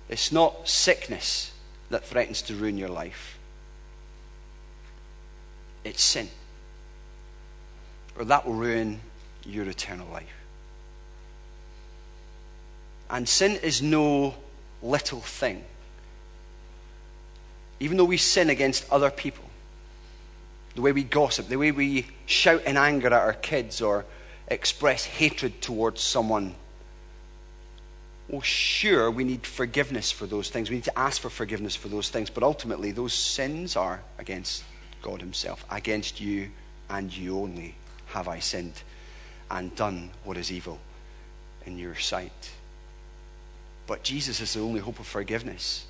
It's 0.09 0.31
not 0.31 0.67
sickness 0.67 1.53
that 1.91 2.03
threatens 2.03 2.41
to 2.41 2.55
ruin 2.55 2.79
your 2.79 2.89
life. 2.89 3.37
It's 5.83 6.01
sin. 6.01 6.27
Or 8.17 8.25
that 8.25 8.47
will 8.47 8.55
ruin 8.55 8.99
your 9.45 9.69
eternal 9.69 10.07
life. 10.11 10.40
And 13.11 13.27
sin 13.27 13.57
is 13.57 13.81
no 13.81 14.35
little 14.81 15.19
thing. 15.19 15.65
Even 17.81 17.97
though 17.97 18.05
we 18.05 18.17
sin 18.17 18.49
against 18.49 18.89
other 18.89 19.11
people, 19.11 19.43
the 20.75 20.81
way 20.81 20.93
we 20.93 21.03
gossip, 21.03 21.49
the 21.49 21.57
way 21.57 21.71
we 21.71 22.07
shout 22.25 22.63
in 22.63 22.77
anger 22.77 23.07
at 23.07 23.13
our 23.13 23.33
kids 23.33 23.81
or 23.81 24.05
express 24.47 25.03
hatred 25.03 25.61
towards 25.61 26.01
someone. 26.01 26.55
Well, 28.29 28.41
sure, 28.41 29.11
we 29.11 29.25
need 29.25 29.45
forgiveness 29.45 30.09
for 30.09 30.25
those 30.25 30.49
things. 30.49 30.69
We 30.69 30.77
need 30.77 30.85
to 30.85 30.97
ask 30.97 31.21
for 31.21 31.29
forgiveness 31.29 31.75
for 31.75 31.89
those 31.89 32.09
things. 32.09 32.29
But 32.29 32.43
ultimately, 32.43 32.91
those 32.91 33.13
sins 33.13 33.75
are 33.75 34.01
against 34.19 34.63
God 35.01 35.19
Himself. 35.19 35.65
Against 35.69 36.21
you 36.21 36.51
and 36.89 37.15
you 37.15 37.37
only 37.39 37.75
have 38.07 38.29
I 38.29 38.39
sinned 38.39 38.83
and 39.49 39.75
done 39.75 40.11
what 40.23 40.37
is 40.37 40.49
evil 40.49 40.79
in 41.65 41.77
your 41.77 41.95
sight. 41.95 42.51
But 43.87 44.03
Jesus 44.03 44.39
is 44.39 44.53
the 44.53 44.61
only 44.61 44.79
hope 44.79 44.99
of 44.99 45.07
forgiveness. 45.07 45.85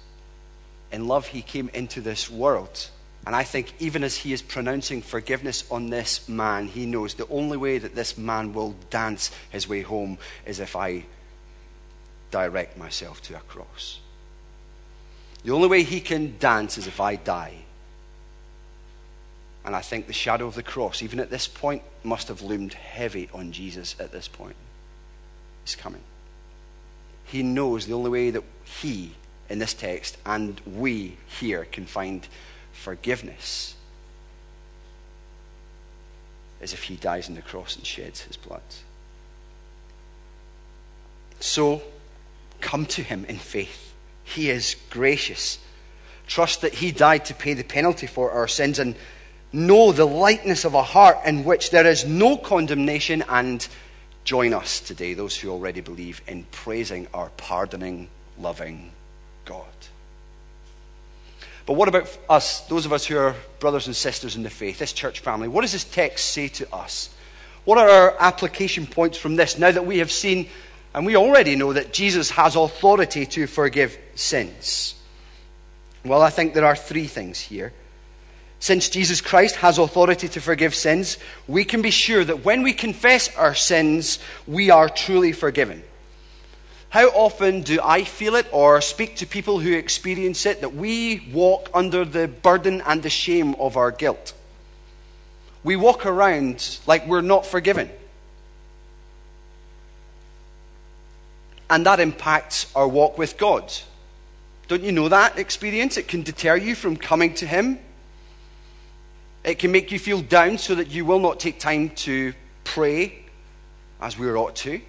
In 0.92 1.08
love, 1.08 1.28
He 1.28 1.42
came 1.42 1.70
into 1.74 2.02
this 2.02 2.30
world 2.30 2.90
and 3.26 3.36
I 3.36 3.44
think 3.44 3.74
even 3.80 4.04
as 4.04 4.18
he 4.18 4.34
is 4.34 4.42
pronouncing 4.42 5.02
forgiveness 5.02 5.64
on 5.70 5.90
this 5.90 6.28
man, 6.28 6.68
he 6.68 6.86
knows 6.86 7.14
the 7.14 7.28
only 7.28 7.58
way 7.58 7.78
that 7.78 7.94
this 7.94 8.18
man 8.18 8.54
will 8.54 8.76
dance 8.90 9.30
his 9.52 9.68
way 9.68 9.82
home 9.82 10.18
is 10.46 10.60
if 10.60 10.76
I 10.76 11.06
direct 12.32 12.78
myself 12.78 13.22
to 13.24 13.36
a 13.36 13.42
cross. 13.42 14.00
The 15.44 15.52
only 15.52 15.68
way 15.68 15.84
he 15.84 16.02
can 16.02 16.38
dance 16.40 16.78
is 16.78 16.88
if 16.88 17.00
I 17.00 17.16
die. 17.16 17.58
And 19.64 19.76
I 19.76 19.82
think 19.82 20.08
the 20.08 20.14
shadow 20.14 20.48
of 20.48 20.56
the 20.56 20.64
cross, 20.64 21.04
even 21.04 21.20
at 21.20 21.30
this 21.30 21.48
point, 21.48 21.84
must 22.04 22.28
have 22.30 22.42
loomed 22.42 22.74
heavy 22.74 23.30
on 23.32 23.52
Jesus 23.52 23.96
at 24.00 24.12
this 24.12 24.28
point. 24.28 24.56
It's 25.64 25.76
coming. 25.76 26.02
He 27.32 27.44
knows 27.44 27.86
the 27.86 27.94
only 27.94 28.10
way 28.10 28.30
that 28.32 28.44
he, 28.66 29.14
in 29.50 29.60
this 29.60 29.74
text, 29.74 30.18
and 30.26 30.60
we 30.66 31.16
here 31.40 31.64
can 31.64 31.86
find 31.86 32.28
forgiveness 32.74 33.76
is 36.60 36.74
if 36.74 36.84
he 36.84 36.98
dies 36.98 37.30
on 37.30 37.36
the 37.36 37.42
cross 37.42 37.78
and 37.78 37.86
sheds 37.86 38.22
his 38.24 38.36
blood. 38.36 38.62
So, 41.40 41.82
come 42.60 42.86
to 42.88 43.02
him 43.02 43.24
in 43.26 43.38
faith. 43.38 43.94
He 44.26 44.50
is 44.50 44.76
gracious. 44.90 45.58
Trust 46.28 46.62
that 46.62 46.76
he 46.76 46.92
died 46.92 47.24
to 47.26 47.34
pay 47.34 47.54
the 47.54 47.64
penalty 47.64 48.08
for 48.08 48.32
our 48.32 48.48
sins 48.50 48.78
and 48.78 48.96
know 49.54 49.94
the 49.94 50.06
lightness 50.06 50.66
of 50.66 50.74
a 50.74 50.84
heart 50.84 51.18
in 51.26 51.46
which 51.46 51.72
there 51.72 51.88
is 51.88 52.06
no 52.06 52.36
condemnation 52.36 53.24
and 53.30 53.66
join 54.24 54.54
us 54.54 54.80
today, 54.80 55.14
those 55.14 55.38
who 55.38 55.50
already 55.50 55.82
believe, 55.82 56.22
in 56.28 56.44
praising 56.52 57.08
our 57.14 57.30
pardoning, 57.38 58.10
loving 58.40 58.92
God. 59.46 59.66
But 61.66 61.74
what 61.74 61.88
about 61.88 62.18
us, 62.30 62.62
those 62.62 62.86
of 62.86 62.94
us 62.94 63.06
who 63.06 63.18
are 63.18 63.36
brothers 63.60 63.88
and 63.88 63.96
sisters 63.96 64.36
in 64.36 64.44
the 64.44 64.50
faith, 64.50 64.80
this 64.80 64.94
church 64.94 65.20
family? 65.20 65.48
What 65.48 65.62
does 65.62 65.72
this 65.72 65.84
text 65.84 66.32
say 66.32 66.48
to 66.50 66.74
us? 66.74 67.10
What 67.64 67.78
are 67.78 67.90
our 67.90 68.16
application 68.20 68.88
points 68.88 69.18
from 69.18 69.36
this 69.36 69.58
now 69.58 69.72
that 69.72 69.86
we 69.86 70.00
have 70.00 70.12
seen 70.12 70.50
and 70.94 71.06
we 71.06 71.16
already 71.16 71.56
know 71.56 71.74
that 71.74 71.94
Jesus 71.94 72.32
has 72.32 72.56
authority 72.56 73.26
to 73.28 73.48
forgive 73.48 73.98
sins? 74.16 74.96
Well, 76.04 76.22
I 76.22 76.32
think 76.32 76.54
there 76.54 76.66
are 76.66 76.76
three 76.76 77.06
things 77.06 77.40
here. 77.40 77.74
Since 78.62 78.90
Jesus 78.90 79.22
Christ 79.22 79.56
has 79.56 79.80
authority 79.80 80.28
to 80.30 80.40
forgive 80.40 80.76
sins, 80.76 81.18
we 81.48 81.66
can 81.66 81.82
be 81.82 81.90
sure 81.90 82.24
that 82.24 82.46
when 82.46 82.62
we 82.62 82.74
confess 82.74 83.36
our 83.36 83.56
sins, 83.56 84.20
we 84.46 84.70
are 84.70 84.88
truly 84.88 85.32
forgiven. 85.32 85.82
How 86.90 87.08
often 87.08 87.64
do 87.64 87.80
I 87.84 88.04
feel 88.04 88.36
it 88.36 88.46
or 88.52 88.80
speak 88.80 89.16
to 89.16 89.26
people 89.26 89.60
who 89.60 89.74
experience 89.74 90.46
it 90.46 90.62
that 90.62 90.76
we 90.76 91.28
walk 91.34 91.72
under 91.74 92.06
the 92.06 92.28
burden 92.28 92.84
and 92.86 93.02
the 93.02 93.10
shame 93.10 93.56
of 93.56 93.78
our 93.78 93.90
guilt? 93.90 94.36
We 95.64 95.76
walk 95.76 96.06
around 96.06 96.78
like 96.86 97.08
we're 97.08 97.22
not 97.22 97.48
forgiven. 97.48 97.90
And 101.68 101.84
that 101.88 102.00
impacts 102.00 102.72
our 102.76 102.88
walk 102.88 103.18
with 103.18 103.40
God. 103.40 103.74
Don't 104.68 104.84
you 104.84 104.92
know 104.92 105.10
that 105.10 105.40
experience? 105.40 105.98
It 105.98 106.08
can 106.08 106.22
deter 106.22 106.58
you 106.58 106.76
from 106.76 106.96
coming 106.96 107.34
to 107.36 107.48
Him. 107.48 107.80
It 109.44 109.60
can 109.60 109.72
make 109.72 109.92
you 109.92 110.00
feel 110.00 110.22
down 110.22 110.58
so 110.58 110.76
that 110.76 110.90
you 110.90 111.06
will 111.06 111.20
not 111.20 111.40
take 111.40 111.60
time 111.60 111.90
to 111.90 112.34
pray 112.64 113.26
as 114.00 114.18
we 114.18 114.32
ought 114.32 114.56
to 114.58 114.82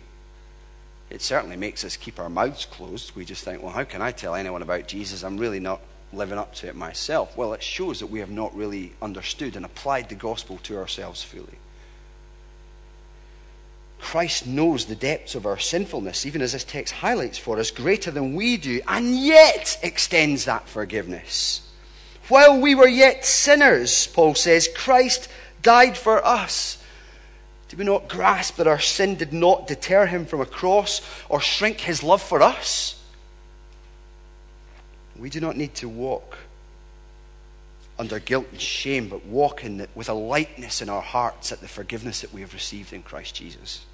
it 1.13 1.21
certainly 1.21 1.57
makes 1.57 1.85
us 1.85 1.99
keep 1.99 2.19
our 2.19 2.31
mouths 2.31 2.65
closed. 2.65 3.15
We 3.15 3.27
just 3.27 3.45
think, 3.45 3.63
well, 3.63 3.73
how 3.73 3.85
can 3.85 4.01
I 4.01 4.13
tell 4.13 4.35
anyone 4.35 4.63
about 4.63 4.89
Jesus? 4.89 5.23
I'm 5.23 5.37
really 5.37 5.61
not 5.61 5.83
living 6.11 6.39
up 6.39 6.55
to 6.55 6.69
it 6.69 6.75
myself. 6.75 7.37
Well, 7.37 7.53
it 7.53 7.63
shows 7.63 8.01
that 8.01 8.07
we 8.07 8.21
have 8.21 8.31
not 8.31 8.57
really 8.57 8.95
understood 9.03 9.55
and 9.55 9.67
applied 9.67 10.09
the 10.09 10.15
gospel 10.15 10.57
to 10.63 10.79
ourselves 10.79 11.23
fully. 11.23 11.59
Christ 13.99 14.47
knows 14.47 14.87
the 14.87 14.97
depths 14.97 15.35
of 15.35 15.45
our 15.45 15.59
sinfulness, 15.59 16.25
even 16.25 16.41
as 16.41 16.53
this 16.53 16.65
text 16.65 16.95
highlights 16.95 17.37
for 17.37 17.59
us, 17.59 17.71
greater 17.71 18.11
than 18.11 18.35
we 18.35 18.57
do, 18.57 18.81
and 18.89 19.15
yet 19.15 19.79
extends 19.83 20.47
that 20.47 20.67
forgiveness. 20.67 21.61
While 22.29 22.61
we 22.61 22.75
were 22.75 22.89
yet 22.89 23.25
sinners, 23.25 24.07
Paul 24.07 24.35
says, 24.35 24.69
Christ 24.75 25.29
died 25.63 25.97
for 25.97 26.25
us. 26.25 26.83
Do 27.69 27.77
we 27.77 27.85
not 27.85 28.09
grasp 28.09 28.57
that 28.57 28.67
our 28.67 28.79
sin 28.79 29.17
did 29.17 29.33
not 29.33 29.67
deter 29.67 30.07
him 30.07 30.27
from 30.27 30.41
a 30.41 30.47
cross 30.47 31.01
or 31.29 31.41
shrink 31.41 31.81
his 31.81 32.03
love 32.03 32.23
for 32.23 32.43
us? 32.43 33.03
We 35.17 35.31
do 35.31 35.41
not 35.41 35.57
need 35.57 35.75
to 35.77 35.89
walk 35.89 36.37
under 37.99 38.19
guilt 38.19 38.47
and 38.51 38.61
shame, 38.61 39.09
but 39.09 39.25
walk 39.27 39.63
the, 39.63 39.89
with 39.95 40.09
a 40.09 40.15
lightness 40.15 40.83
in 40.83 40.89
our 40.89 41.01
hearts 41.01 41.53
at 41.53 41.61
the 41.61 41.69
forgiveness 41.69 42.21
that 42.23 42.33
we 42.33 42.41
have 42.41 42.55
received 42.55 42.93
in 42.93 43.03
Christ 43.03 43.35
Jesus. 43.35 43.85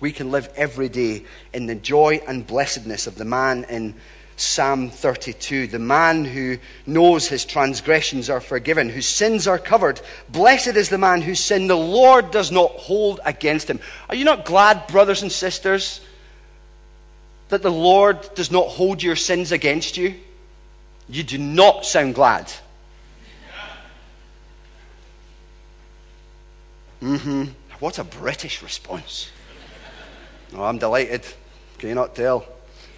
We 0.00 0.12
can 0.12 0.30
live 0.30 0.48
every 0.56 0.88
day 0.88 1.24
in 1.52 1.66
the 1.66 1.74
joy 1.74 2.20
and 2.26 2.46
blessedness 2.46 3.06
of 3.06 3.14
the 3.14 3.24
man 3.24 3.64
in 3.64 3.94
Psalm 4.40 4.90
32. 4.90 5.66
The 5.66 5.78
man 5.78 6.24
who 6.24 6.58
knows 6.86 7.28
his 7.28 7.44
transgressions 7.44 8.30
are 8.30 8.40
forgiven, 8.40 8.88
whose 8.88 9.06
sins 9.06 9.46
are 9.46 9.58
covered. 9.58 10.00
Blessed 10.28 10.76
is 10.76 10.88
the 10.88 10.98
man 10.98 11.22
whose 11.22 11.40
sin 11.40 11.66
the 11.66 11.76
Lord 11.76 12.30
does 12.30 12.50
not 12.50 12.70
hold 12.72 13.20
against 13.24 13.68
him. 13.68 13.80
Are 14.08 14.14
you 14.14 14.24
not 14.24 14.44
glad, 14.44 14.86
brothers 14.86 15.22
and 15.22 15.30
sisters, 15.30 16.00
that 17.48 17.62
the 17.62 17.70
Lord 17.70 18.34
does 18.34 18.50
not 18.50 18.68
hold 18.68 19.02
your 19.02 19.16
sins 19.16 19.52
against 19.52 19.96
you? 19.96 20.14
You 21.08 21.22
do 21.22 21.38
not 21.38 21.84
sound 21.84 22.14
glad. 22.14 22.52
Mm-hmm. 27.02 27.44
What 27.80 27.98
a 27.98 28.04
British 28.04 28.62
response. 28.62 29.30
Oh, 30.54 30.64
I'm 30.64 30.78
delighted. 30.78 31.24
Can 31.78 31.88
you 31.88 31.94
not 31.94 32.14
tell? 32.14 32.44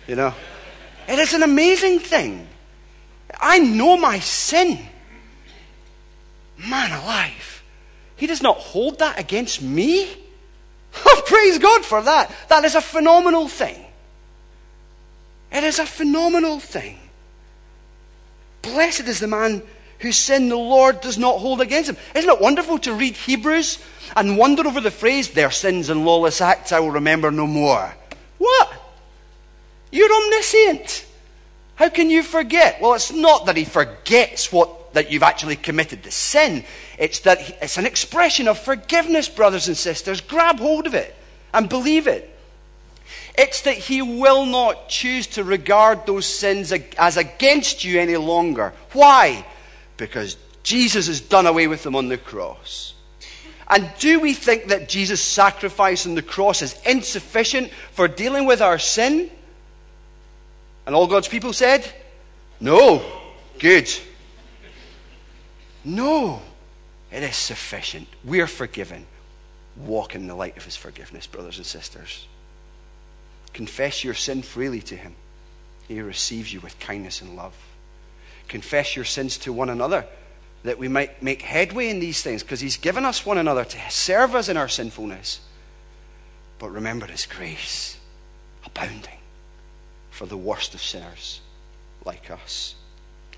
You 0.07 0.17
know? 0.17 0.35
It 1.09 1.19
is 1.19 1.33
an 1.35 1.43
amazing 1.43 1.99
thing. 1.99 2.49
I 3.41 3.59
know 3.59 3.97
my 3.97 4.19
sin. 4.19 4.79
Man 6.57 6.93
alive. 6.93 7.63
He 8.17 8.27
does 8.27 8.43
not 8.43 8.59
hold 8.59 8.99
that 9.01 9.19
against 9.19 9.63
me. 9.63 10.09
Oh, 11.07 11.23
praise 11.25 11.59
God 11.59 11.87
for 11.87 12.03
that. 12.03 12.31
That 12.51 12.67
is 12.67 12.75
a 12.75 12.83
phenomenal 12.83 13.49
thing. 13.49 13.83
It 15.51 15.65
is 15.65 15.79
a 15.79 15.87
phenomenal 15.87 16.61
thing. 16.61 16.99
Blessed 18.61 19.09
is 19.09 19.19
the 19.19 19.27
man 19.27 19.63
whose 20.01 20.17
sin 20.17 20.51
the 20.51 20.57
Lord 20.57 21.01
does 21.01 21.17
not 21.17 21.39
hold 21.39 21.61
against 21.63 21.89
him. 21.89 21.97
Isn't 22.15 22.29
it 22.29 22.41
wonderful 22.43 22.79
to 22.81 22.93
read 22.93 23.15
Hebrews 23.15 23.79
and 24.17 24.37
wonder 24.37 24.67
over 24.67 24.83
the 24.83 24.91
phrase, 24.91 25.31
their 25.31 25.51
sins 25.51 25.89
and 25.89 26.05
lawless 26.05 26.41
acts 26.41 26.73
I 26.73 26.81
will 26.81 26.91
remember 26.91 27.31
no 27.31 27.47
more? 27.47 27.95
What? 28.39 28.82
You're 29.93 30.13
omniscient. 30.13 31.07
How 31.77 31.89
can 31.89 32.11
you 32.11 32.25
forget? 32.25 32.81
Well, 32.81 32.95
it's 32.95 33.13
not 33.13 33.47
that 33.47 33.57
he 33.57 33.65
forgets 33.65 34.51
what 34.51 34.95
that 34.95 35.11
you've 35.11 35.23
actually 35.23 35.57
committed 35.57 36.03
the 36.03 36.11
sin. 36.11 36.65
It's 36.99 37.21
that 37.21 37.41
he, 37.41 37.55
it's 37.63 37.79
an 37.79 37.87
expression 37.87 38.49
of 38.49 38.59
forgiveness, 38.59 39.29
brothers 39.29 39.69
and 39.69 39.77
sisters. 39.77 40.21
Grab 40.21 40.59
hold 40.59 40.87
of 40.87 40.95
it 40.95 41.15
and 41.55 41.69
believe 41.69 42.07
it. 42.07 42.29
It's 43.37 43.63
that 43.63 43.77
he 43.77 44.03
will 44.03 44.45
not 44.45 44.89
choose 44.89 45.27
to 45.29 45.45
regard 45.45 46.05
those 46.05 46.27
sins 46.27 46.73
as 46.99 47.17
against 47.17 47.85
you 47.85 47.99
any 47.99 48.17
longer. 48.17 48.75
Why? 48.93 49.47
Because 49.97 50.37
Jesus 50.63 51.07
has 51.07 51.21
done 51.21 51.47
away 51.47 51.67
with 51.67 51.83
them 51.83 51.97
on 51.97 52.09
the 52.09 52.19
cross. 52.19 52.95
And 53.69 53.91
do 53.99 54.21
we 54.21 54.35
think 54.35 54.69
that 54.69 54.89
Jesus' 54.89 55.23
sacrifice 55.23 56.07
on 56.07 56.15
the 56.15 56.23
cross 56.23 56.61
is 56.61 56.79
insufficient 56.85 57.71
for 57.93 58.07
dealing 58.07 58.45
with 58.45 58.61
our 58.61 58.79
sin? 58.79 59.31
And 60.87 60.95
all 60.95 61.07
God's 61.07 61.29
people 61.29 61.53
said, 61.53 61.91
No. 62.61 63.05
Good. 63.59 63.89
No. 65.85 66.43
It 67.11 67.23
is 67.23 67.37
sufficient. 67.37 68.09
We 68.25 68.41
are 68.41 68.47
forgiven. 68.47 69.07
Walk 69.77 70.15
in 70.15 70.27
the 70.27 70.35
light 70.35 70.57
of 70.57 70.65
his 70.65 70.77
forgiveness, 70.77 71.27
brothers 71.27 71.59
and 71.59 71.67
sisters. 71.67 72.27
Confess 73.53 74.03
your 74.03 74.15
sin 74.15 74.43
freely 74.43 74.81
to 74.83 74.97
him. 74.97 75.15
He 75.89 76.01
receives 76.01 76.53
you 76.53 76.61
with 76.61 76.79
kindness 76.81 77.21
and 77.21 77.37
love. 77.37 77.55
Confess 78.49 78.97
your 78.97 79.05
sins 79.05 79.37
to 79.39 79.53
one 79.53 79.69
another 79.69 80.07
that 80.65 80.79
we 80.79 80.89
might 80.89 81.23
make 81.23 81.43
headway 81.43 81.89
in 81.89 82.01
these 82.01 82.23
things 82.23 82.43
because 82.43 82.61
he's 82.61 82.77
given 82.77 83.05
us 83.05 83.27
one 83.27 83.39
another 83.39 83.65
to 83.65 83.79
serve 83.91 84.35
us 84.35 84.49
in 84.49 84.57
our 84.57 84.69
sinfulness. 84.69 85.41
But 86.59 86.71
remember 86.71 87.07
his 87.07 87.27
grace 87.27 87.99
abounding 88.65 89.19
for 90.13 90.27
the 90.27 90.37
worst 90.37 90.75
of 90.75 90.83
sinners 90.83 91.41
like 92.05 92.31
us. 92.31 92.77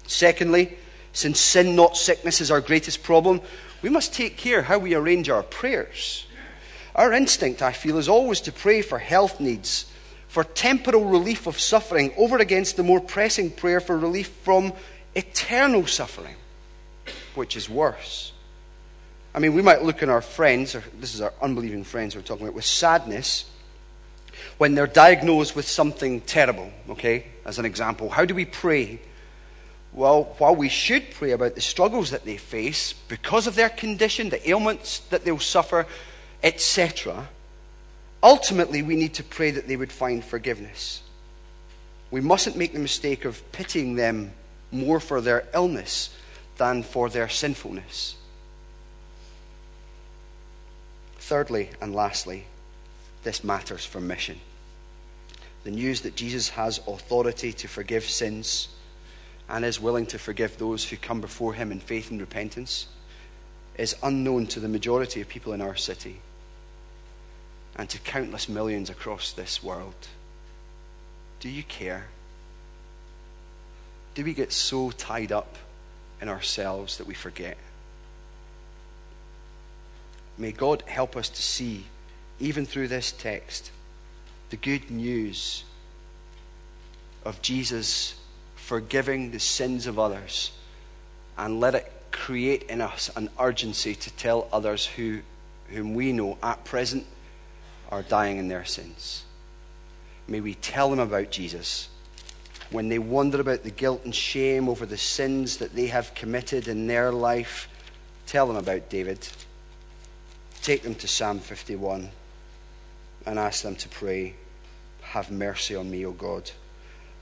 Secondly, 0.06 0.76
since 1.12 1.40
sin, 1.40 1.76
not 1.76 1.96
sickness, 1.96 2.40
is 2.40 2.50
our 2.50 2.60
greatest 2.60 3.02
problem, 3.02 3.40
we 3.80 3.88
must 3.88 4.12
take 4.12 4.36
care 4.36 4.62
how 4.62 4.78
we 4.78 4.94
arrange 4.94 5.30
our 5.30 5.44
prayers. 5.44 6.26
Our 6.94 7.12
instinct, 7.12 7.62
I 7.62 7.72
feel, 7.72 7.96
is 7.96 8.08
always 8.08 8.40
to 8.42 8.52
pray 8.52 8.82
for 8.82 8.98
health 8.98 9.40
needs, 9.40 9.86
for 10.26 10.42
temporal 10.42 11.04
relief 11.04 11.46
of 11.46 11.60
suffering, 11.60 12.12
over 12.16 12.38
against 12.38 12.76
the 12.76 12.82
more 12.82 13.00
pressing 13.00 13.50
prayer 13.50 13.80
for 13.80 13.96
relief 13.96 14.28
from 14.42 14.72
eternal 15.14 15.86
suffering, 15.86 16.34
which 17.36 17.56
is 17.56 17.70
worse. 17.70 18.32
I 19.32 19.38
mean, 19.38 19.54
we 19.54 19.62
might 19.62 19.82
look 19.82 20.02
at 20.02 20.08
our 20.08 20.22
friends, 20.22 20.74
or 20.74 20.82
this 20.98 21.14
is 21.14 21.20
our 21.20 21.32
unbelieving 21.40 21.84
friends 21.84 22.16
we're 22.16 22.22
talking 22.22 22.46
about, 22.46 22.56
with 22.56 22.64
sadness 22.64 23.44
when 24.58 24.74
they're 24.74 24.86
diagnosed 24.86 25.56
with 25.56 25.66
something 25.66 26.20
terrible, 26.22 26.70
okay, 26.90 27.26
as 27.44 27.58
an 27.58 27.64
example, 27.64 28.10
how 28.10 28.24
do 28.24 28.34
we 28.34 28.44
pray? 28.44 29.00
Well, 29.92 30.34
while 30.38 30.56
we 30.56 30.68
should 30.68 31.10
pray 31.12 31.32
about 31.32 31.54
the 31.54 31.60
struggles 31.60 32.10
that 32.10 32.24
they 32.24 32.36
face 32.36 32.92
because 32.92 33.46
of 33.46 33.54
their 33.54 33.68
condition, 33.68 34.28
the 34.28 34.48
ailments 34.48 35.00
that 35.10 35.24
they'll 35.24 35.38
suffer, 35.38 35.86
etc., 36.42 37.28
ultimately 38.22 38.82
we 38.82 38.96
need 38.96 39.14
to 39.14 39.22
pray 39.22 39.50
that 39.50 39.68
they 39.68 39.76
would 39.76 39.92
find 39.92 40.24
forgiveness. 40.24 41.02
We 42.10 42.20
mustn't 42.20 42.56
make 42.56 42.72
the 42.72 42.78
mistake 42.78 43.24
of 43.24 43.52
pitying 43.52 43.94
them 43.96 44.32
more 44.70 45.00
for 45.00 45.20
their 45.20 45.46
illness 45.54 46.16
than 46.56 46.82
for 46.82 47.08
their 47.08 47.28
sinfulness. 47.28 48.16
Thirdly 51.18 51.70
and 51.80 51.94
lastly, 51.94 52.46
this 53.24 53.42
matters 53.42 53.84
for 53.84 54.00
mission. 54.00 54.38
The 55.64 55.70
news 55.70 56.02
that 56.02 56.14
Jesus 56.14 56.50
has 56.50 56.78
authority 56.86 57.52
to 57.54 57.68
forgive 57.68 58.04
sins 58.04 58.68
and 59.48 59.64
is 59.64 59.80
willing 59.80 60.06
to 60.06 60.18
forgive 60.18 60.58
those 60.58 60.84
who 60.84 60.96
come 60.96 61.20
before 61.20 61.54
him 61.54 61.72
in 61.72 61.80
faith 61.80 62.10
and 62.10 62.20
repentance 62.20 62.86
is 63.76 63.96
unknown 64.02 64.46
to 64.48 64.60
the 64.60 64.68
majority 64.68 65.20
of 65.20 65.28
people 65.28 65.52
in 65.52 65.60
our 65.60 65.74
city 65.74 66.20
and 67.76 67.88
to 67.88 67.98
countless 67.98 68.48
millions 68.48 68.88
across 68.88 69.32
this 69.32 69.62
world. 69.62 70.08
Do 71.40 71.48
you 71.48 71.62
care? 71.64 72.06
Do 74.14 74.24
we 74.24 74.32
get 74.32 74.52
so 74.52 74.90
tied 74.92 75.32
up 75.32 75.56
in 76.20 76.28
ourselves 76.28 76.98
that 76.98 77.06
we 77.06 77.14
forget? 77.14 77.56
May 80.38 80.52
God 80.52 80.82
help 80.86 81.16
us 81.16 81.28
to 81.28 81.42
see 81.42 81.86
even 82.40 82.66
through 82.66 82.88
this 82.88 83.12
text, 83.12 83.70
the 84.50 84.56
good 84.56 84.90
news 84.90 85.64
of 87.24 87.40
Jesus 87.42 88.16
forgiving 88.56 89.30
the 89.30 89.38
sins 89.38 89.86
of 89.86 89.98
others 89.98 90.52
and 91.36 91.60
let 91.60 91.74
it 91.74 91.92
create 92.10 92.62
in 92.64 92.80
us 92.80 93.10
an 93.16 93.28
urgency 93.38 93.94
to 93.94 94.10
tell 94.12 94.48
others 94.52 94.86
who, 94.86 95.20
whom 95.68 95.94
we 95.94 96.12
know 96.12 96.38
at 96.42 96.64
present 96.64 97.06
are 97.90 98.02
dying 98.02 98.38
in 98.38 98.48
their 98.48 98.64
sins. 98.64 99.24
May 100.26 100.40
we 100.40 100.54
tell 100.54 100.90
them 100.90 101.00
about 101.00 101.30
Jesus 101.30 101.88
when 102.70 102.88
they 102.88 102.98
wonder 102.98 103.40
about 103.40 103.62
the 103.62 103.70
guilt 103.70 104.02
and 104.04 104.14
shame 104.14 104.68
over 104.68 104.86
the 104.86 104.96
sins 104.96 105.58
that 105.58 105.74
they 105.74 105.88
have 105.88 106.14
committed 106.14 106.66
in 106.66 106.86
their 106.86 107.12
life. 107.12 107.68
Tell 108.26 108.46
them 108.46 108.56
about 108.56 108.88
David. 108.88 109.28
Take 110.62 110.82
them 110.82 110.94
to 110.96 111.08
Psalm 111.08 111.40
51 111.40 112.10
and 113.26 113.38
ask 113.38 113.62
them 113.62 113.76
to 113.76 113.88
pray, 113.88 114.34
Have 115.02 115.30
mercy 115.30 115.74
on 115.74 115.90
me, 115.90 116.04
O 116.06 116.12
God, 116.12 116.50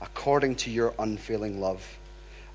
according 0.01 0.55
to 0.57 0.71
your 0.71 0.93
unfailing 0.99 1.59
love. 1.59 1.97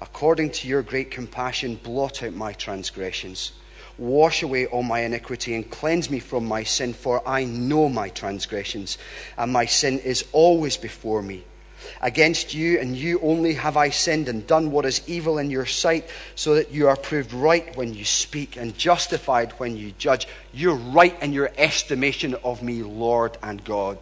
According 0.01 0.51
to 0.53 0.69
your 0.69 0.83
great 0.83 1.11
compassion, 1.11 1.81
blot 1.83 2.23
out 2.23 2.33
my 2.33 2.53
transgressions. 2.53 3.53
Wash 3.97 4.45
away 4.45 4.67
all 4.67 4.85
my 4.85 5.01
iniquity 5.01 5.57
and 5.57 5.69
cleanse 5.69 6.09
me 6.09 6.21
from 6.21 6.47
my 6.47 6.63
sin, 6.63 6.93
for 6.93 7.27
I 7.27 7.45
know 7.45 7.89
my 7.89 8.09
transgressions, 8.11 8.97
and 9.37 9.53
my 9.53 9.67
sin 9.67 9.99
is 9.99 10.25
always 10.31 10.77
before 10.77 11.21
me. 11.21 11.45
Against 12.01 12.55
you 12.55 12.79
and 12.79 12.97
you 12.97 13.21
only 13.21 13.55
have 13.55 13.77
I 13.77 13.91
sinned 13.91 14.29
and 14.29 14.47
done 14.47 14.71
what 14.71 14.85
is 14.85 15.03
evil 15.07 15.39
in 15.39 15.51
your 15.51 15.67
sight, 15.67 16.09
so 16.35 16.55
that 16.55 16.71
you 16.71 16.89
are 16.89 16.97
proved 16.97 17.33
right 17.33 17.77
when 17.77 17.95
you 17.95 18.05
speak 18.05 18.57
and 18.57 18.77
justified 18.77 19.53
when 19.53 19.77
you 19.77 19.93
judge. 19.99 20.29
You're 20.53 20.75
right 20.75 21.21
in 21.23 21.33
your 21.33 21.51
estimation 21.57 22.35
of 22.45 22.63
me, 22.63 22.83
Lord 22.83 23.37
and 23.43 23.65
God. 23.65 23.99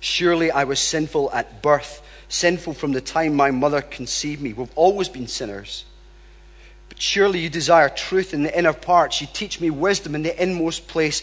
Surely 0.00 0.50
I 0.50 0.64
was 0.64 0.80
sinful 0.80 1.30
at 1.32 1.62
birth, 1.62 2.02
sinful 2.28 2.74
from 2.74 2.92
the 2.92 3.00
time 3.00 3.36
my 3.36 3.52
mother 3.52 3.80
conceived 3.80 4.42
me. 4.42 4.52
We've 4.52 4.68
always 4.74 5.08
been 5.08 5.28
sinners. 5.28 5.84
But 6.88 7.00
surely 7.00 7.38
you 7.38 7.48
desire 7.48 7.88
truth 7.88 8.34
in 8.34 8.42
the 8.42 8.58
inner 8.58 8.72
parts. 8.72 9.20
You 9.20 9.28
teach 9.32 9.60
me 9.60 9.70
wisdom 9.70 10.14
in 10.14 10.24
the 10.24 10.42
inmost 10.42 10.88
place. 10.88 11.22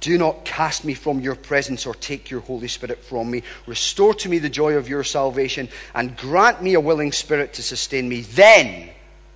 Do 0.00 0.16
not 0.16 0.46
cast 0.46 0.84
me 0.84 0.94
from 0.94 1.20
your 1.20 1.34
presence 1.34 1.86
or 1.86 1.94
take 1.94 2.30
your 2.30 2.40
Holy 2.40 2.68
Spirit 2.68 3.04
from 3.04 3.30
me. 3.30 3.42
Restore 3.66 4.14
to 4.14 4.28
me 4.30 4.38
the 4.38 4.48
joy 4.48 4.74
of 4.74 4.88
your 4.88 5.04
salvation 5.04 5.68
and 5.94 6.16
grant 6.16 6.62
me 6.62 6.74
a 6.74 6.80
willing 6.80 7.12
spirit 7.12 7.52
to 7.54 7.62
sustain 7.62 8.08
me. 8.08 8.22
Then, 8.22 8.88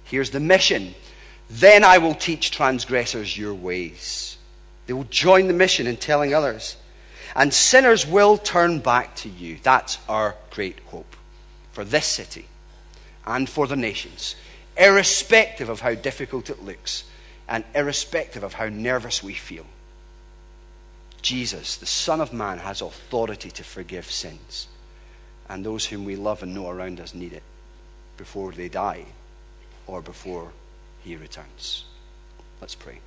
here's 0.05 0.31
the 0.31 0.41
mission. 0.41 0.95
Then 1.51 1.85
I 1.85 1.99
will 1.99 2.15
teach 2.15 2.51
transgressors 2.51 3.37
your 3.37 3.53
ways. 3.53 4.39
They 4.87 4.95
will 4.95 5.05
join 5.05 5.49
the 5.49 5.53
mission 5.53 5.87
in 5.87 5.99
telling 5.99 6.33
others. 6.33 6.77
And 7.37 7.53
sinners 7.53 8.07
will 8.07 8.39
turn 8.39 8.79
back 8.79 9.17
to 9.17 9.29
you. 9.29 9.59
That's 9.63 9.99
our 10.09 10.35
great 10.51 10.81
hope 10.87 11.17
for 11.73 11.85
this 11.85 12.07
city 12.07 12.47
and 13.27 13.49
for 13.49 13.67
the 13.67 13.77
nations, 13.77 14.37
irrespective 14.77 15.69
of 15.69 15.81
how 15.81 15.95
difficult 15.95 16.49
it 16.49 16.63
looks 16.63 17.05
and 17.49 17.65
irrespective 17.75 18.43
of 18.43 18.55
how 18.55 18.69
nervous 18.69 19.23
we 19.23 19.35
feel. 19.35 19.67
Jesus, 21.25 21.79
the 21.79 21.87
Son 21.87 22.21
of 22.21 22.35
Man, 22.35 22.59
has 22.59 22.83
authority 22.83 23.51
to 23.53 23.65
forgive 23.65 24.11
sins. 24.11 24.69
And 25.49 25.65
those 25.65 25.87
whom 25.87 26.05
we 26.05 26.17
love 26.17 26.43
and 26.43 26.53
know 26.53 26.69
around 26.69 27.01
us 27.01 27.15
need 27.15 27.33
it 27.33 27.43
before 28.19 28.53
they 28.53 28.69
die 28.69 29.07
or 29.87 30.03
before 30.03 30.53
he 31.03 31.17
returns. 31.17 31.85
Let's 32.61 32.75
pray. 32.75 32.99